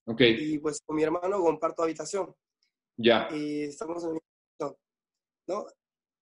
[0.05, 0.21] Ok.
[0.21, 2.35] Y pues con mi hermano comparto habitación.
[2.97, 3.27] Ya.
[3.31, 4.19] Y estamos en
[5.47, 5.65] ¿no?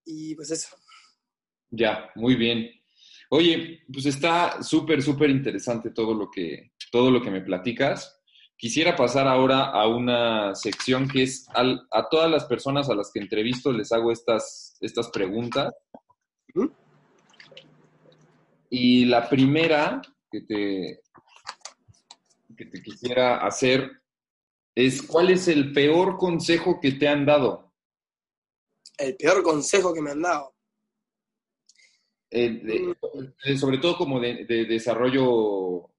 [0.06, 0.76] Y pues eso.
[1.70, 2.70] Ya, muy bien.
[3.30, 8.20] Oye, pues está súper, súper interesante todo lo que, todo lo que me platicas.
[8.58, 13.20] Quisiera pasar ahora a una sección que es a todas las personas a las que
[13.20, 15.74] entrevisto les hago estas, estas preguntas.
[18.70, 21.02] Y la primera que te,
[22.62, 23.90] que te quisiera hacer
[24.76, 27.74] es, ¿cuál es el peor consejo que te han dado?
[28.98, 30.54] El peor consejo que me han dado.
[32.30, 32.96] Eh,
[33.58, 35.90] sobre todo como de, desarrollo,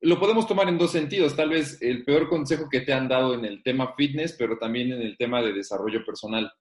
[0.00, 3.34] lo podemos tomar en dos sentidos, tal vez el peor consejo que te han dado
[3.34, 6.52] en el tema fitness, pero también en el tema de desarrollo personal.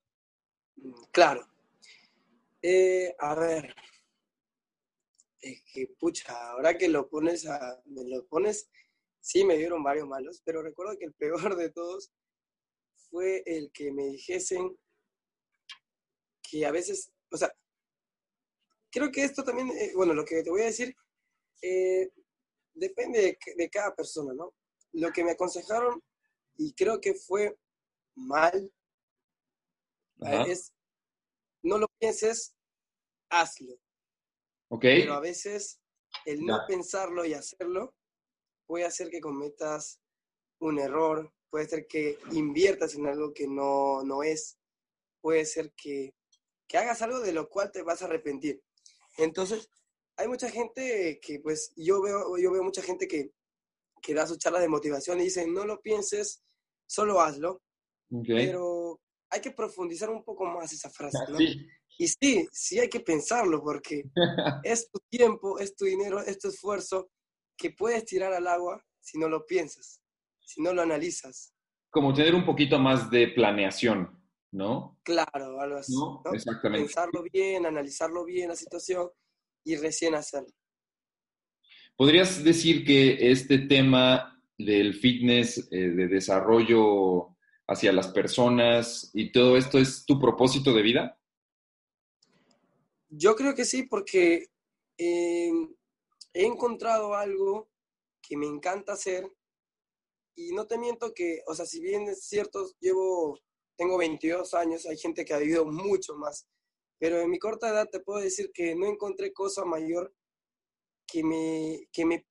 [1.12, 1.46] Claro.
[2.62, 3.76] Eh, a ver,
[5.42, 8.70] es que pucha, ahora que lo pones a, me lo pones,
[9.28, 12.14] sí me dieron varios malos, pero recuerdo que el peor de todos
[13.10, 14.78] fue el que me dijesen
[16.42, 17.54] que a veces, o sea,
[18.90, 20.96] creo que esto también, eh, bueno, lo que te voy a decir,
[21.62, 22.10] eh,
[22.74, 24.54] depende de, cada persona, ¿no?
[24.94, 26.02] Lo que me aconsejaron,
[26.56, 27.58] y creo que fue
[28.16, 28.72] mal,
[30.48, 30.74] es,
[31.64, 32.56] no lo pienses,
[33.30, 33.78] hazlo.
[34.70, 34.84] Ok.
[34.84, 35.82] Pero a veces
[36.26, 37.97] el no pensarlo y hacerlo
[38.68, 40.00] puede hacer que cometas
[40.60, 44.60] un error, puede ser que inviertas en algo que no, no es,
[45.22, 46.14] puede ser que,
[46.68, 48.62] que hagas algo de lo cual te vas a arrepentir.
[49.18, 49.70] Entonces,
[50.18, 53.32] hay mucha gente que, pues, yo veo, yo veo mucha gente que,
[54.02, 56.44] que da sus charlas de motivación y dicen, no lo pienses,
[56.86, 57.62] solo hazlo.
[58.26, 59.00] Pero
[59.30, 61.38] hay que profundizar un poco más esa frase, ¿no?
[62.00, 64.04] Y sí, sí hay que pensarlo porque
[64.64, 67.10] es tu tiempo, es tu dinero, es tu esfuerzo
[67.58, 70.02] que puedes tirar al agua si no lo piensas,
[70.40, 71.54] si no lo analizas.
[71.90, 74.18] Como tener un poquito más de planeación.
[74.52, 75.00] ¿no?
[75.04, 75.94] Claro, algo así.
[76.34, 76.86] Exactamente.
[76.86, 79.10] Pensarlo bien, analizarlo bien la situación
[79.64, 80.54] y recién hacerlo.
[81.96, 87.36] ¿Podrías decir que este tema del fitness, eh, de desarrollo
[87.68, 91.20] hacia las personas y todo esto es tu propósito de vida?
[93.10, 94.48] Yo creo que sí, porque
[94.98, 95.52] eh,
[96.38, 97.68] he encontrado algo
[98.22, 99.28] que me encanta hacer
[100.36, 103.40] y no te miento que, o sea, si bien es cierto, llevo,
[103.76, 106.48] tengo 22 años, hay gente que ha vivido mucho más,
[107.00, 110.14] pero en mi corta edad te puedo decir que no encontré cosa mayor
[111.08, 112.28] que me, que me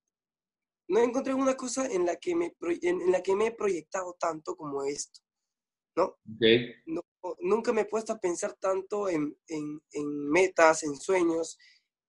[0.88, 4.54] no encontré una cosa en la que me, en, la que me he proyectado tanto
[4.54, 5.20] como esto,
[5.96, 6.16] ¿no?
[7.40, 11.58] nunca me he puesto a pensar tanto en, en, en, metas, en sueños,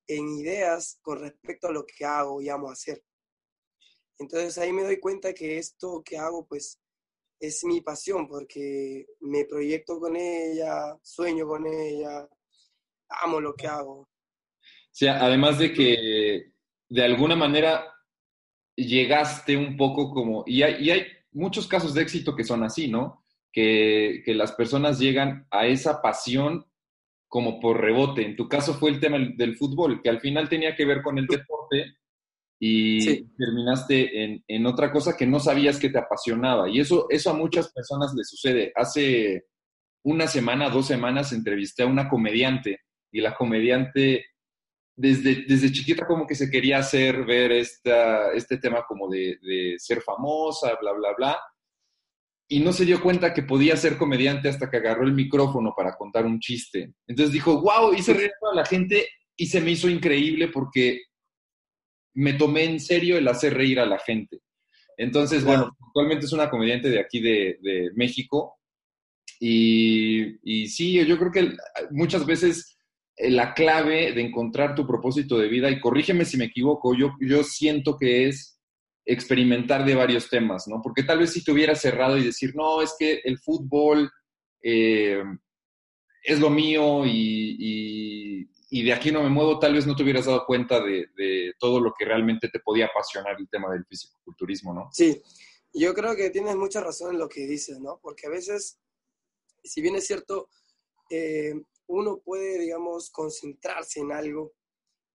[0.08, 3.04] en ideas con respecto a lo que hago y amo hacer.
[4.20, 6.80] Entonces ahí me doy cuenta que esto que hago pues
[7.39, 12.28] es mi pasión porque me proyecto con ella, sueño con ella,
[13.10, 14.10] amo lo que hago.
[14.91, 16.54] Sí, además de que
[16.89, 17.93] de alguna manera
[18.76, 22.88] llegaste un poco como, y hay, y hay muchos casos de éxito que son así,
[22.88, 23.24] ¿no?
[23.52, 26.65] Que, que, las personas llegan a esa pasión
[27.28, 28.26] como por rebote.
[28.26, 31.18] En tu caso fue el tema del fútbol, que al final tenía que ver con
[31.18, 31.98] el deporte
[32.60, 36.70] y terminaste en, en, otra cosa que no sabías que te apasionaba.
[36.70, 38.72] Y eso, eso a muchas personas les sucede.
[38.76, 39.46] Hace
[40.04, 42.80] una semana, dos semanas, entrevisté a una comediante
[43.12, 44.26] y la comediante
[44.98, 49.76] desde, desde chiquita como que se quería hacer ver esta, este tema como de, de,
[49.78, 51.40] ser famosa, bla, bla, bla.
[52.50, 55.96] Y no se dio cuenta que podía ser comediante hasta que agarró el micrófono para
[55.96, 56.94] contar un chiste.
[57.06, 61.02] Entonces dijo, wow, hice reír a la gente y se me hizo increíble porque
[62.16, 64.40] me tomé en serio el hacer reír a la gente.
[64.98, 68.56] Entonces, bueno, actualmente es una comediante de aquí de, de México.
[69.40, 71.56] Y, y sí, yo creo que
[71.92, 72.80] muchas veces
[73.18, 77.14] eh, la clave de encontrar tu propósito de vida, y corrígeme si me equivoco, yo,
[77.20, 78.57] yo siento que es
[79.08, 80.82] experimentar de varios temas, ¿no?
[80.84, 84.12] Porque tal vez si te hubieras cerrado y decir, no, es que el fútbol
[84.62, 85.24] eh,
[86.24, 90.46] es lo mío y, de aquí no me muevo, tal vez no te hubieras dado
[90.46, 94.89] cuenta de, todo lo que realmente te podía apasionar el tema del físico-culturismo, ¿no?
[94.91, 95.22] Sí,
[95.74, 98.00] yo creo que tienes mucha razón en lo que dices, ¿no?
[98.02, 98.78] Porque a veces,
[99.63, 100.50] si bien es cierto,
[101.10, 101.54] eh,
[101.88, 104.54] uno puede, digamos, concentrarse en algo,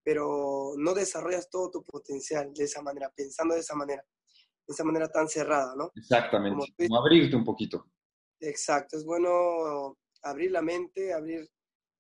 [0.03, 4.03] pero no desarrollas todo tu potencial de esa manera, pensando de esa manera,
[4.67, 5.91] de esa manera tan cerrada, ¿no?
[5.95, 7.87] Exactamente, como, abrirte un poquito.
[8.41, 11.49] Exacto, es bueno abrir la mente, abrir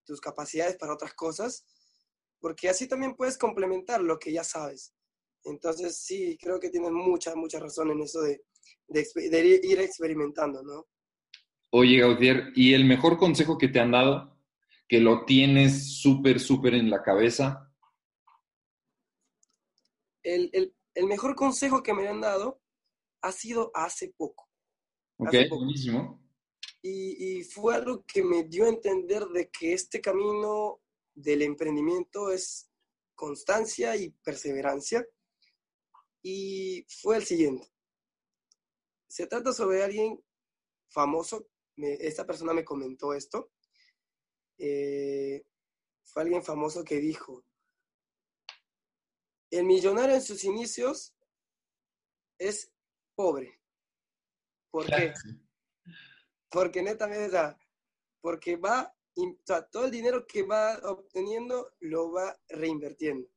[0.05, 1.65] tus capacidades para otras cosas,
[2.41, 4.93] porque así también puedes complementar lo que ya sabes.
[5.45, 8.43] Entonces, sí, creo que tienes mucha, mucha razón en eso de,
[8.89, 10.87] de, de ir experimentando, ¿no?
[11.71, 14.33] Oye, Gautier, ¿y el mejor consejo que te han dado?
[14.93, 17.72] que lo tienes súper, súper en la cabeza?
[20.23, 22.61] El, el, el, mejor consejo que me han dado
[23.23, 24.49] ha sido hace poco.
[25.19, 26.21] Ok, buenísimo.
[26.83, 30.81] Y, y fue algo que me dio a entender de que este camino
[31.15, 32.71] del emprendimiento es
[33.15, 35.07] constancia y perseverancia.
[36.23, 37.69] Y fue el siguiente.
[39.09, 40.23] Se trata sobre alguien
[40.89, 41.49] famoso.
[41.77, 43.51] Me, esta persona me comentó esto.
[44.59, 45.45] Eh,
[46.05, 47.45] fue alguien famoso que dijo,
[49.53, 51.15] el millonario en sus inicios
[52.39, 52.73] es
[53.15, 53.61] pobre.
[54.71, 55.13] ¿Por qué?
[56.51, 57.39] Porque netamente,
[58.23, 58.95] porque va,
[59.71, 63.29] todo el dinero que va obteniendo lo va reinvirtiendo.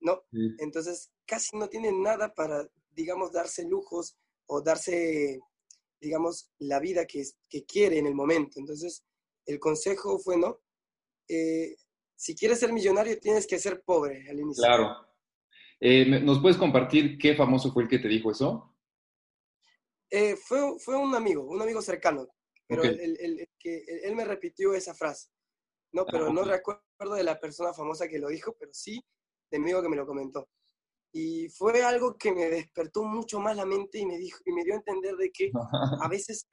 [0.00, 0.24] ¿No?
[0.58, 5.40] Entonces, casi no tiene nada para, digamos, darse lujos o darse,
[6.00, 8.58] digamos, la vida que, que quiere en el momento.
[8.58, 9.04] Entonces,
[9.46, 10.60] el consejo fue, ¿no?
[11.28, 11.76] Eh,
[12.16, 14.62] si quieres ser millonario, tienes que ser pobre al inicio.
[14.62, 15.06] Claro.
[15.80, 18.74] Eh, ¿Nos puedes compartir qué famoso fue el que te dijo eso?
[20.10, 22.28] Eh, fue, fue un amigo, un amigo cercano,
[22.66, 25.30] pero él, que, él me repitió esa frase.
[25.92, 29.04] No, ah, pero no recuerdo de la persona famosa que lo dijo, pero sí
[29.50, 30.48] de mi amigo que me lo comentó.
[31.12, 34.64] Y fue algo que me despertó mucho más la mente y me, dijo, y me
[34.64, 35.50] dio a entender de que
[36.00, 36.46] a veces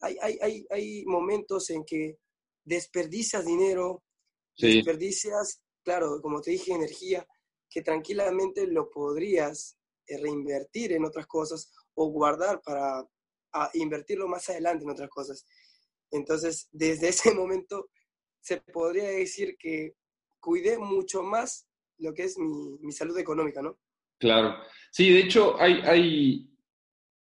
[0.00, 2.18] hay, hay, hay, hay momentos en que
[2.64, 4.02] desperdicias dinero,
[4.56, 7.26] desperdicias, claro, como te dije, energía,
[7.68, 9.76] que tranquilamente lo podrías
[10.06, 13.06] eh, reinvertir en otras cosas o guardar para
[13.74, 15.46] invertirlo más adelante en otras cosas.
[16.10, 17.90] Entonces, desde ese momento
[18.40, 19.94] se podría decir que
[20.40, 21.66] cuidé mucho más
[21.98, 23.78] lo que es mi, mi salud económica, ¿no?
[24.18, 24.56] Claro.
[24.90, 26.50] Sí, de hecho, hay, hay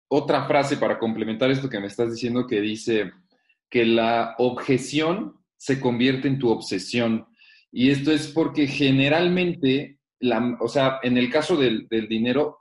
[0.09, 3.13] otra frase para complementar esto que me estás diciendo que dice,
[3.71, 7.25] que la objeción se convierte en tu obsesión.
[7.71, 12.59] Y esto es porque generalmente, la, o sea, en el caso del, del dinero,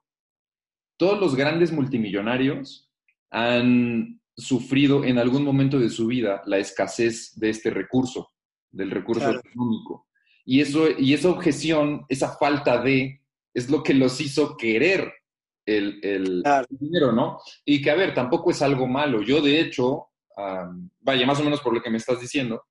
[0.98, 2.92] todos los grandes multimillonarios
[3.32, 8.30] han sufrido en algún momento de su vida la escasez de este recurso,
[8.70, 9.40] del recurso Claro.
[9.40, 10.08] económico.
[10.46, 13.20] Y, eso, y esa objeción, esa falta de,
[13.56, 15.12] es lo que los hizo querer
[15.66, 16.68] el, el Claro.
[16.70, 17.40] dinero, ¿no?
[17.66, 19.24] Y que, a ver, tampoco es algo malo.
[19.24, 20.06] Yo, de hecho,
[21.00, 22.62] vaya, más o menos por lo que me estás diciendo,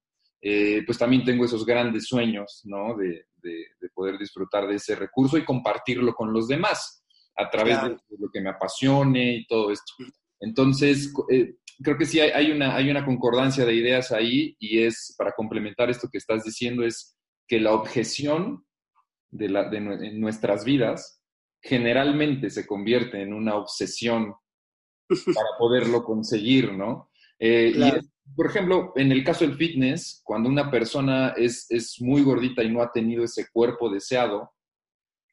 [0.43, 2.97] eh, pues también tengo esos grandes sueños, ¿no?
[2.97, 7.05] De, de- de poder disfrutar de ese recurso y compartirlo con los demás
[7.37, 8.03] a través de, Claro.
[8.09, 9.93] de lo que me apasione y todo esto.
[10.41, 14.83] Entonces, eh, creo que sí hay, hay una, hay una concordancia de ideas ahí y
[14.83, 17.17] es, para complementar esto que estás diciendo, es
[17.49, 18.65] que la objeción
[19.31, 21.23] de, la, de nue- en nuestras vidas
[21.63, 24.35] generalmente se convierte en una obsesión
[25.35, 27.11] para poderlo conseguir, ¿no?
[27.39, 27.97] Eh, Claro.
[27.97, 32.23] Y es, por ejemplo, en el caso del fitness, cuando una persona es, es muy
[32.23, 34.53] gordita y no ha tenido ese cuerpo deseado,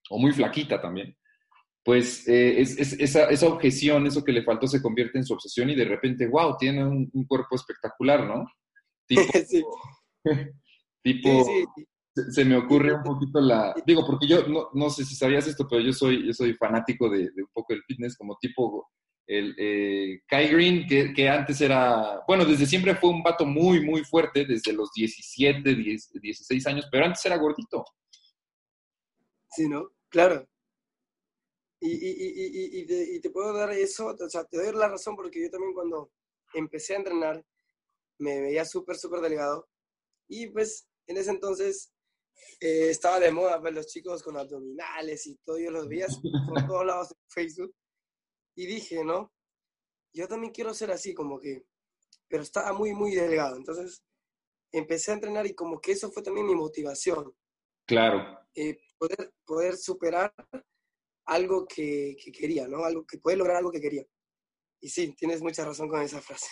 [0.10, 1.16] o muy flaquita también,
[1.84, 5.34] pues eh, es, es- esa, esa objeción, eso que le faltó, se convierte en su
[5.34, 8.46] obsesión y de repente, wow, tiene un, un cuerpo espectacular, ¿no?
[9.08, 9.64] Tipo, Sí,
[11.04, 11.86] tipo sí, sí.
[12.16, 13.74] se, se me ocurre un poquito la...
[13.86, 17.10] Digo, porque yo no, no sé si sabías esto, pero yo soy, yo soy fanático
[17.10, 18.90] de, de un poco del fitness, como tipo
[19.28, 22.24] el eh, Kai Green, que, que antes era...
[22.26, 26.88] Bueno, desde siempre fue un vato muy, muy fuerte, desde los 17, 10, 16 años,
[26.90, 27.84] pero antes era gordito.
[29.52, 29.92] Sí, ¿no?
[30.10, 30.48] Claro.
[31.80, 35.16] Y, y, y, te, y te puedo dar eso, o sea, te doy la razón
[35.16, 36.12] porque yo también cuando
[36.54, 37.46] empecé a entrenar
[38.20, 39.68] me veía súper, súper delgado.
[40.28, 41.92] Y pues en ese entonces
[42.60, 46.08] eh, estaba de moda ver los chicos con abdominales y todo, yo los veía
[46.48, 47.76] por todos lados en Facebook.
[48.58, 49.32] Y dije, ¿no?
[50.14, 51.66] Yo también quiero ser así, como que,
[52.28, 53.56] pero estaba muy, muy delgado.
[53.56, 54.04] Entonces
[54.72, 57.34] empecé a entrenar y como que eso fue también mi motivación
[57.86, 58.40] Claro.
[58.56, 60.34] eh, poder, poder superar
[61.26, 62.84] algo que, que quería, ¿no?
[62.84, 64.04] Algo que poder lograr algo que quería.
[64.82, 66.48] Y sí, tienes mucha razón con esa frase.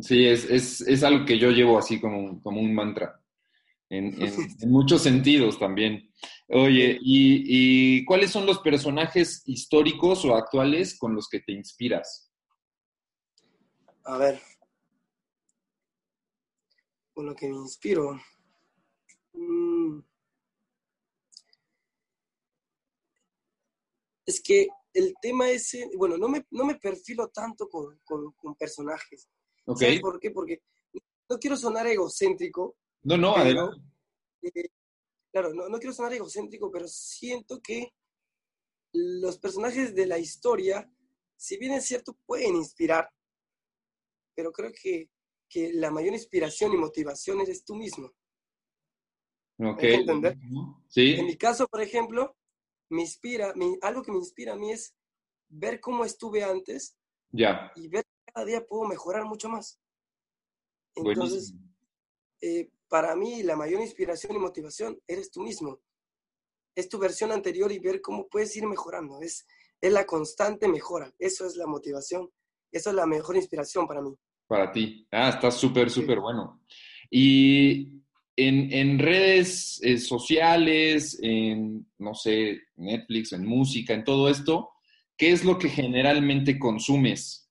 [0.00, 3.22] Sí, es, es, es algo que yo llevo así como, como un mantra,
[3.88, 6.12] en, en, en muchos sentidos también.
[6.50, 12.32] Oye, ¿y, ¿y cuáles son los personajes históricos o actuales con los que te inspiras?
[14.04, 14.40] A ver,
[17.12, 18.18] con lo que me inspiro.
[19.34, 19.98] Mm.
[24.24, 28.54] Es que el tema ese, bueno, no me, no me perfilo tanto con, con, con
[28.54, 29.28] personajes.
[29.66, 29.80] ¿Ok?
[29.80, 30.30] ¿Sabes por qué?
[30.30, 30.62] Porque
[31.28, 33.82] no quiero sonar egocéntrico, No, no, Pero- adelante.
[34.42, 34.68] eh,
[35.40, 37.92] claro, no, no quiero sonar egocéntrico, pero siento que
[38.92, 40.90] los personajes de la historia,
[41.36, 43.08] si bien es cierto, pueden inspirar,
[44.34, 45.10] pero creo que,
[45.48, 48.08] que la mayor inspiración y motivación eres tú mismo.
[49.60, 49.76] Ok.
[49.76, 50.38] ¿me dejo entender?
[50.40, 52.36] En Sí, mi caso, por ejemplo,
[52.90, 54.94] me inspira, me- algo que me inspira a mí es
[55.48, 56.96] ver cómo estuve antes
[57.30, 57.70] ya.
[57.76, 59.78] y ver que cada día puedo mejorar mucho más.
[60.94, 61.54] Entonces,
[62.40, 65.80] eh, para mí la mayor inspiración y motivación eres tú mismo.
[66.74, 69.20] Es tu versión anterior y ver cómo puedes ir mejorando.
[69.20, 69.46] Es,
[69.80, 71.12] es la constante mejora.
[71.18, 72.30] Eso es la motivación.
[72.70, 74.14] Eso es la mejor inspiración para mí.
[74.46, 75.06] Para ti.
[75.10, 76.62] Ah, está súper, súper bueno.
[77.10, 78.02] Y
[78.36, 84.70] en, en redes eh, sociales, en, no sé, Netflix, en música, en todo esto,
[85.16, 87.50] ¿qué es lo que generalmente consumes?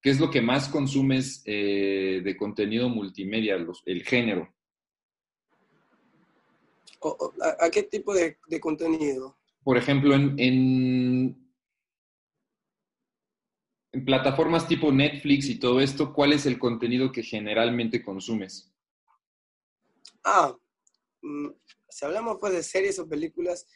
[0.00, 4.54] ¿Qué es lo que más consumes eh, de contenido multimedia, los- el género?
[7.04, 9.36] O- ¿a, a qué tipo de, de contenido?
[9.64, 11.52] Por ejemplo, en, en,
[13.92, 18.72] en plataformas tipo Netflix y todo esto, ¿cuál es el contenido que generalmente consumes?
[20.24, 20.56] Ah,
[21.22, 21.48] mm,
[21.88, 23.66] si hablamos pues de series o películas,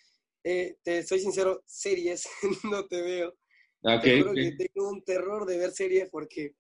[0.45, 2.29] eh, te soy sincero, series
[2.65, 3.35] no te veo.
[3.83, 4.37] Ah, Ok, Te juro ok.
[4.37, 6.55] que tengo un terror de ver series porque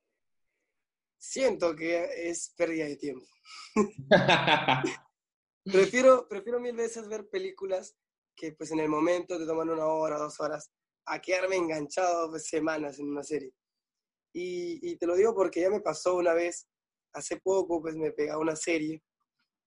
[1.18, 3.26] siento que es pérdida de tiempo.
[5.72, 7.96] Prefiero, prefiero mil veces ver películas
[8.34, 10.70] que pues en el momento te toman una hora, dos horas,
[11.06, 13.52] a quedarme enganchado pues, semanas en una serie.
[14.32, 16.68] Y, y te lo digo porque ya me pasó una vez,
[17.14, 19.02] hace poco pues me pegaba una serie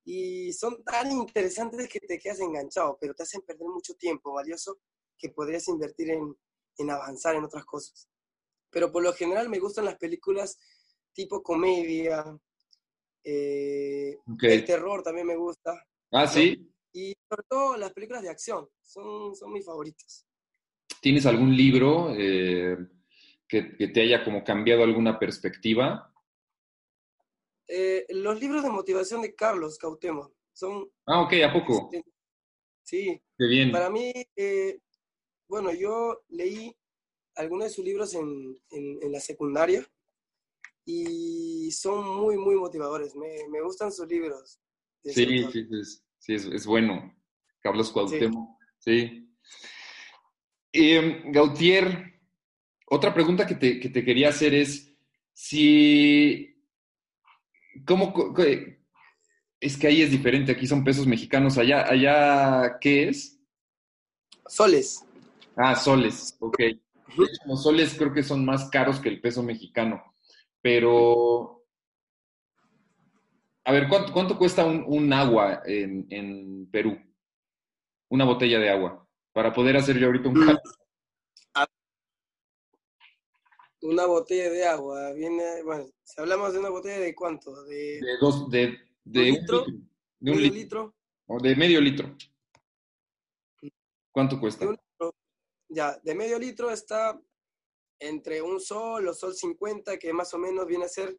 [0.06, 4.80] y son tan interesantes que te quedas enganchado, pero te hacen perder mucho tiempo valioso
[5.18, 6.36] que podrías invertir en,
[6.78, 8.08] en avanzar en otras cosas.
[8.72, 10.58] Pero por lo general me gustan las películas
[11.14, 12.40] tipo comedia,
[13.24, 14.44] eh, Ok.
[14.44, 15.86] el terror también me gusta.
[16.12, 16.72] Ah, sí.
[16.94, 20.26] Y sobre todo las películas de acción son, son mis favoritas.
[21.02, 22.78] ¿Tienes algún libro eh,
[23.48, 26.14] que, que te haya como cambiado alguna perspectiva?
[27.68, 30.90] Eh, los libros de motivación de Carlos Cautemo son...
[31.06, 31.90] Ah, ok, ¿a poco?
[32.84, 33.72] Sí, Qué bien.
[33.72, 34.80] para mí, eh,
[35.48, 36.76] bueno, yo leí
[37.36, 39.88] algunos de sus libros en, en- en la secundaria
[40.86, 43.16] y son muy, muy motivadores.
[43.16, 44.60] Me, me gustan sus libros.
[45.04, 47.16] Sí, sí, es, sí es, es, bueno.
[47.62, 49.30] Carlos Cuauhtémoc, sí.
[50.72, 52.22] Em, Gautier,
[52.86, 54.94] otra pregunta que te, que te quería hacer es
[55.34, 56.56] si...
[57.86, 58.14] ¿Cómo,
[59.60, 63.40] es que ahí es diferente, aquí son pesos mexicanos, allá, allá, ¿qué es?
[64.48, 65.06] Soles.
[65.56, 66.60] Ah, soles, ok.
[67.46, 70.02] Los soles creo que son más caros que el peso mexicano,
[70.62, 71.59] pero...
[73.70, 76.98] A ver, ¿cuánto, cuánto cuesta un, agua en, Perú?
[78.10, 80.46] Una botella de agua, para poder hacer yo ahorita un mm.
[80.48, 80.74] cálculo.
[83.84, 88.00] Una botella de agua, viene, bueno, si hablamos de una botella de cuánto, de...
[88.02, 89.66] De dos, de de un litro,
[90.20, 90.96] de un litro,
[91.28, 92.18] O de medio litro.
[94.12, 94.66] ¿Cuánto cuesta?
[95.68, 97.22] ya, de medio litro está
[98.00, 101.16] entre un sol o sol 50, que más o menos viene a ser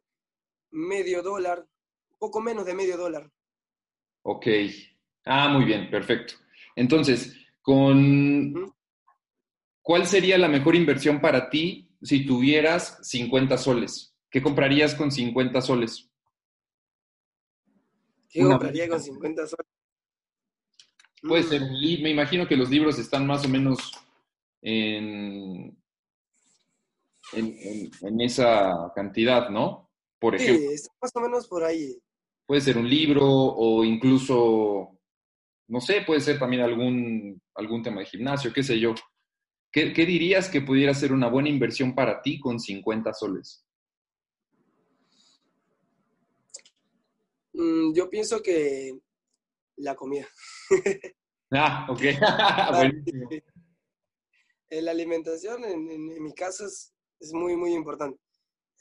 [0.71, 1.65] medio dólar,
[2.21, 3.31] poco menos de medio dólar.
[4.21, 4.45] Ok.
[5.25, 6.35] Ah, muy bien, perfecto.
[6.75, 8.53] Entonces, con
[9.81, 14.15] ¿cuál sería la mejor inversión para ti si tuvieras 50 soles?
[14.29, 16.09] ¿Qué comprarías con 50 soles?
[18.29, 19.67] ¿Qué compraría con 50 soles?
[21.23, 23.91] Puede ser un libro, me imagino que los libros están más o menos
[24.61, 25.75] en,
[27.33, 29.89] en, esa cantidad, ¿no?
[30.19, 30.69] Por ejemplo.
[30.69, 31.99] Sí, está más o menos por ahí.
[32.51, 34.99] Puede ser un libro o incluso,
[35.69, 38.93] no sé, puede ser también algún, algún tema de gimnasio, qué sé yo.
[39.71, 43.65] ¿Qué, ¿Qué dirías que pudiera ser una buena inversión para ti con 50 soles?
[47.53, 48.99] Mm, yo pienso que
[49.77, 50.27] la comida.
[51.51, 52.01] ah, ok.
[54.71, 56.93] la alimentación, en, mi caso, es,
[57.31, 58.19] muy, muy importante.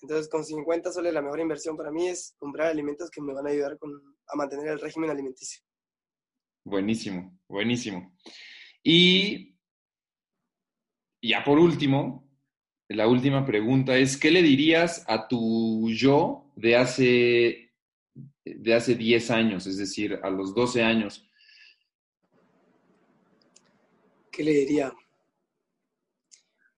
[0.02, 3.46] Entonces, con 50 soles, la mejor inversión para mí es comprar alimentos que me van
[3.46, 3.78] a ayudar
[4.26, 5.62] a mantener el régimen alimenticio.
[6.64, 8.16] Buenísimo, buenísimo.
[8.82, 9.56] Y
[11.22, 12.28] ya por último,
[12.88, 17.70] la última pregunta es, ¿qué le dirías a tu yo de hace
[18.44, 21.26] de hace 10 años, es decir, a los 12 años.
[24.30, 24.92] ¿Qué le diría?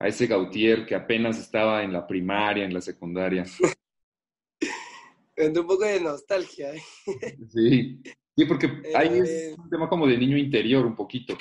[0.02, 3.44] A ese Gautier que apenas estaba en la primaria, en la secundaria.
[5.36, 6.74] un poco de nostalgia.
[6.74, 6.82] ¿eh?
[7.48, 8.02] Sí,
[8.36, 11.38] sí, porque ahí es eh, un tema como de niño interior, un poquito.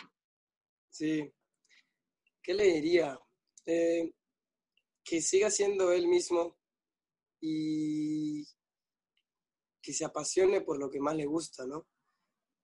[0.92, 1.28] Sí.
[2.44, 3.20] ¿Qué le diría?
[3.66, 4.14] Eh,
[5.04, 6.56] que siga siendo él mismo
[7.40, 8.46] y
[9.82, 11.88] que se apasione por lo que más le gusta, ¿no?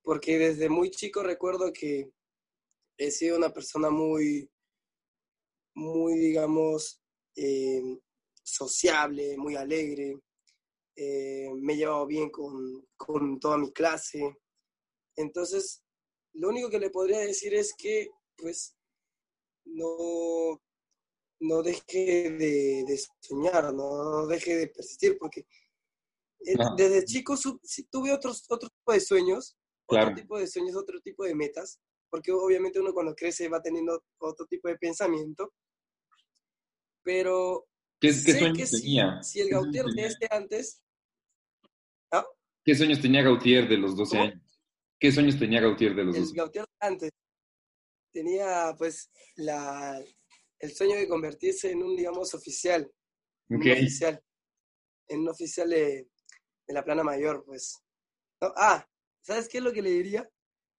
[0.03, 2.11] Porque desde muy chico recuerdo que
[2.99, 4.47] he sido una persona muy,
[5.77, 6.99] muy, digamos,
[7.35, 7.99] eh,
[8.43, 10.19] sociable, muy alegre,
[10.95, 14.37] eh, me he llevado bien con, con, toda mi clase.
[15.15, 15.83] Entonces,
[16.33, 18.75] lo único que le podría decir es que, pues,
[19.65, 20.59] no,
[21.41, 25.45] no deje de, de soñar, no deje de persistir, porque
[26.39, 27.35] eh, desde chico
[27.91, 29.55] tuve otros, otro tipo de sueños,
[29.85, 34.03] otro tipo de sueños, otro tipo de metas, porque obviamente uno cuando crece va teniendo
[34.17, 35.53] otro tipo de pensamiento,
[37.07, 37.65] pero
[38.01, 39.23] ¿Qué, sueños tenía?
[39.23, 40.83] Si, el Gautier de este antes...
[42.11, 42.25] ¿ah?
[42.65, 44.61] ¿Qué sueños tenía Gautier de los 12 años?
[44.99, 46.31] ¿Qué sueños tenía Gautier de los 12 años?
[46.31, 47.11] El Gautier antes
[48.11, 50.03] tenía pues la,
[50.59, 52.91] el sueño de convertirse en un, digamos, oficial.
[53.47, 54.21] Un oficial.
[55.07, 56.09] En un oficial de,
[56.67, 57.81] de la plana mayor, pues.
[58.41, 58.85] ah,
[59.21, 60.29] ¿sabes qué es lo que le diría?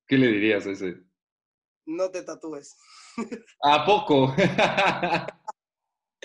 [0.06, 0.94] ¿Qué le dirías a ese?
[1.86, 2.76] No te tatúes.
[3.62, 4.34] ¿A poco?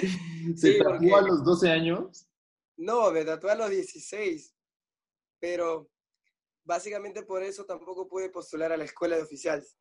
[0.56, 2.28] ¿Se tatuó a los 12 años?
[2.78, 4.56] No, me tatué a los 16.
[5.40, 5.90] Pero
[6.64, 9.78] básicamente por eso tampoco pude postular a la escuela de oficiales.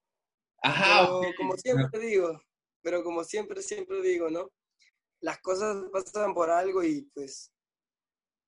[0.64, 1.08] Ajá.
[1.36, 2.40] como siempre digo,
[2.82, 4.50] pero como siempre, siempre digo, ¿no?
[5.20, 7.52] Las cosas pasan por algo y pues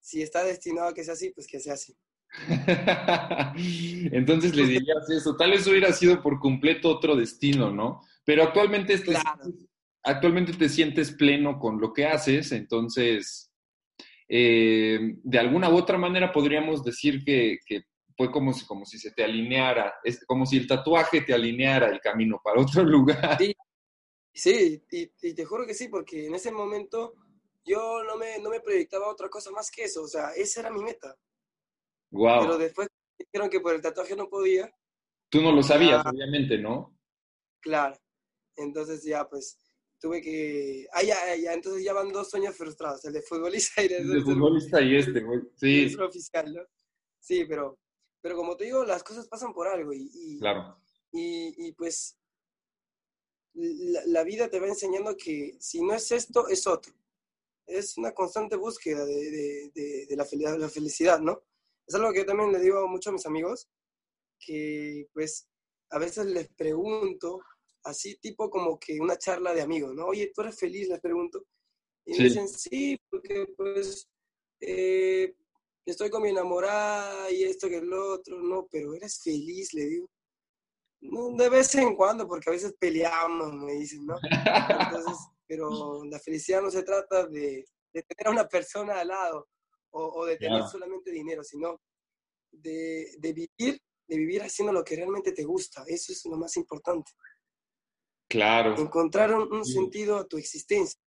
[0.00, 1.96] si está destinado a que sea así, pues que sea así.
[4.12, 5.36] Entonces le dirías eso.
[5.36, 8.00] Tal vez hubiera sido por completo otro destino, ¿no?
[8.24, 9.16] Pero actualmente te,
[10.04, 13.52] actualmente te sientes pleno con lo que haces, entonces,
[14.28, 17.58] eh, de alguna u otra manera podríamos decir que,
[18.16, 21.88] fue como si, como si se te alineara, es como si el tatuaje te alineara
[21.88, 23.38] el camino para otro lugar.
[24.32, 27.14] Sí, y te juro que sí, porque en ese momento
[27.64, 30.70] yo no me, no me proyectaba otra cosa más que eso, o sea, esa era
[30.70, 31.16] mi meta.
[32.10, 32.42] Wow.
[32.42, 32.88] Pero después
[33.18, 34.72] dijeron que por el tatuaje no podía.
[35.28, 36.96] Tú no lo sabías, obviamente, ¿no?
[37.60, 37.96] Claro.
[38.56, 39.58] Entonces ya, pues,
[40.04, 40.86] tuve que...
[40.92, 44.20] Ah, ya, ya, entonces ya van dos sueños frustrados, el de futbolista y el de
[44.20, 45.40] futbolista y este, güey.
[45.56, 45.84] Sí.
[45.86, 46.60] Es oficial, ¿no?
[47.18, 47.78] Sí, pero,
[48.20, 50.38] pero como te digo, las cosas pasan por algo y...
[50.40, 50.78] claro.
[51.10, 52.18] Y, y pues
[53.54, 56.92] la, vida te va enseñando que si no es esto, es otro.
[57.66, 61.42] Es una constante búsqueda de, de, de, la, felicidad, la felicidad, ¿no?
[61.86, 63.70] Es algo que yo también le digo mucho a mis amigos,
[64.38, 65.48] que pues
[65.92, 67.40] a veces les pregunto,
[67.84, 70.06] así tipo como que una charla de amigos, ¿no?
[70.06, 70.88] Oye, ¿tú eres feliz?
[70.88, 71.44] Les pregunto.
[72.06, 74.08] Y me dicen, sí, porque pues
[74.60, 75.34] eh,
[75.86, 80.10] estoy con mi enamorada y esto que el otro, no, pero eres feliz, le digo.
[81.36, 84.16] De vez en cuando, porque a veces peleamos, me dicen, ¿no?
[84.22, 89.48] Entonces, pero la felicidad no se trata de, tener a una persona al lado
[89.90, 91.80] o, de tener solamente dinero, sino
[92.50, 95.84] de, vivir, de vivir haciendo lo que realmente te gusta.
[95.86, 97.12] Eso es lo más importante.
[98.28, 98.78] Claro.
[98.78, 101.00] Encontrar un, sentido a tu existencia.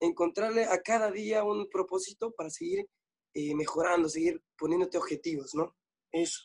[0.00, 2.86] Encontrarle a cada día un propósito para seguir
[3.34, 5.74] eh, mejorando, seguir poniéndote objetivos, ¿no?
[6.10, 6.40] Eso.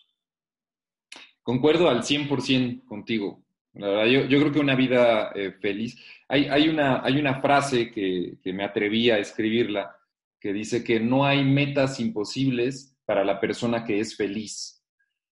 [1.42, 3.44] Concuerdo al 100% contigo.
[3.74, 5.98] La verdad, yo, yo, creo que una vida eh, feliz.
[6.28, 9.96] Hay, hay, una, hay una frase que, que, me atreví a escribirla
[10.40, 14.84] que dice que no hay metas imposibles para la persona que es feliz,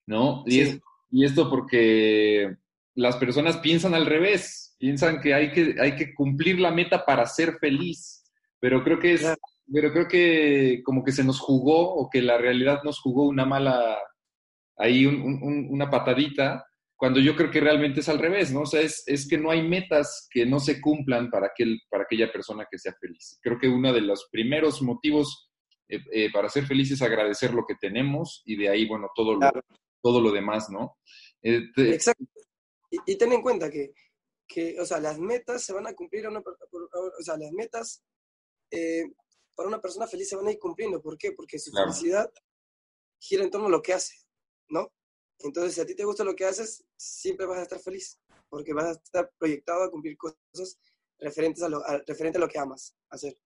[0.06, 0.44] ¿no?
[0.46, 0.80] Y,
[1.10, 2.56] y esto porque
[2.98, 7.26] las personas piensan al revés, piensan que hay que, hay que cumplir la meta para
[7.26, 8.24] ser feliz,
[8.58, 9.24] pero creo que es,
[9.72, 13.44] pero creo que como que se nos jugó o que la realidad nos jugó una
[13.44, 13.96] mala,
[14.76, 18.62] ahí una patadita, cuando yo creo que realmente es al revés, ¿no?
[18.62, 22.02] O sea, es, es, que no hay metas que no se cumplan para, aquel, para
[22.02, 23.38] aquella persona que sea feliz.
[23.40, 25.52] Creo que uno de los primeros motivos
[25.88, 29.34] eh, eh, para ser feliz es agradecer lo que tenemos y de ahí, bueno, todo
[29.34, 29.48] lo,
[30.02, 30.96] todo lo demás, ¿no?
[31.40, 32.24] Este Exacto.
[32.90, 33.92] Y, ten en cuenta que,
[34.46, 38.02] que, o sea, las metas se van a cumplir, a una, o sea, las metas
[38.70, 39.04] eh,
[39.54, 41.02] para una persona feliz se van a ir cumpliendo.
[41.02, 41.32] ¿Por qué?
[41.32, 42.32] Porque su felicidad
[43.18, 44.14] gira en torno a lo que hace.
[44.68, 44.92] ¿no?
[45.40, 48.18] Entonces, si a ti te gusta lo que haces, siempre vas a estar feliz,
[48.48, 50.78] porque vas a estar proyectado a cumplir cosas
[51.18, 53.36] referentes a lo, referente a lo que amas hacer.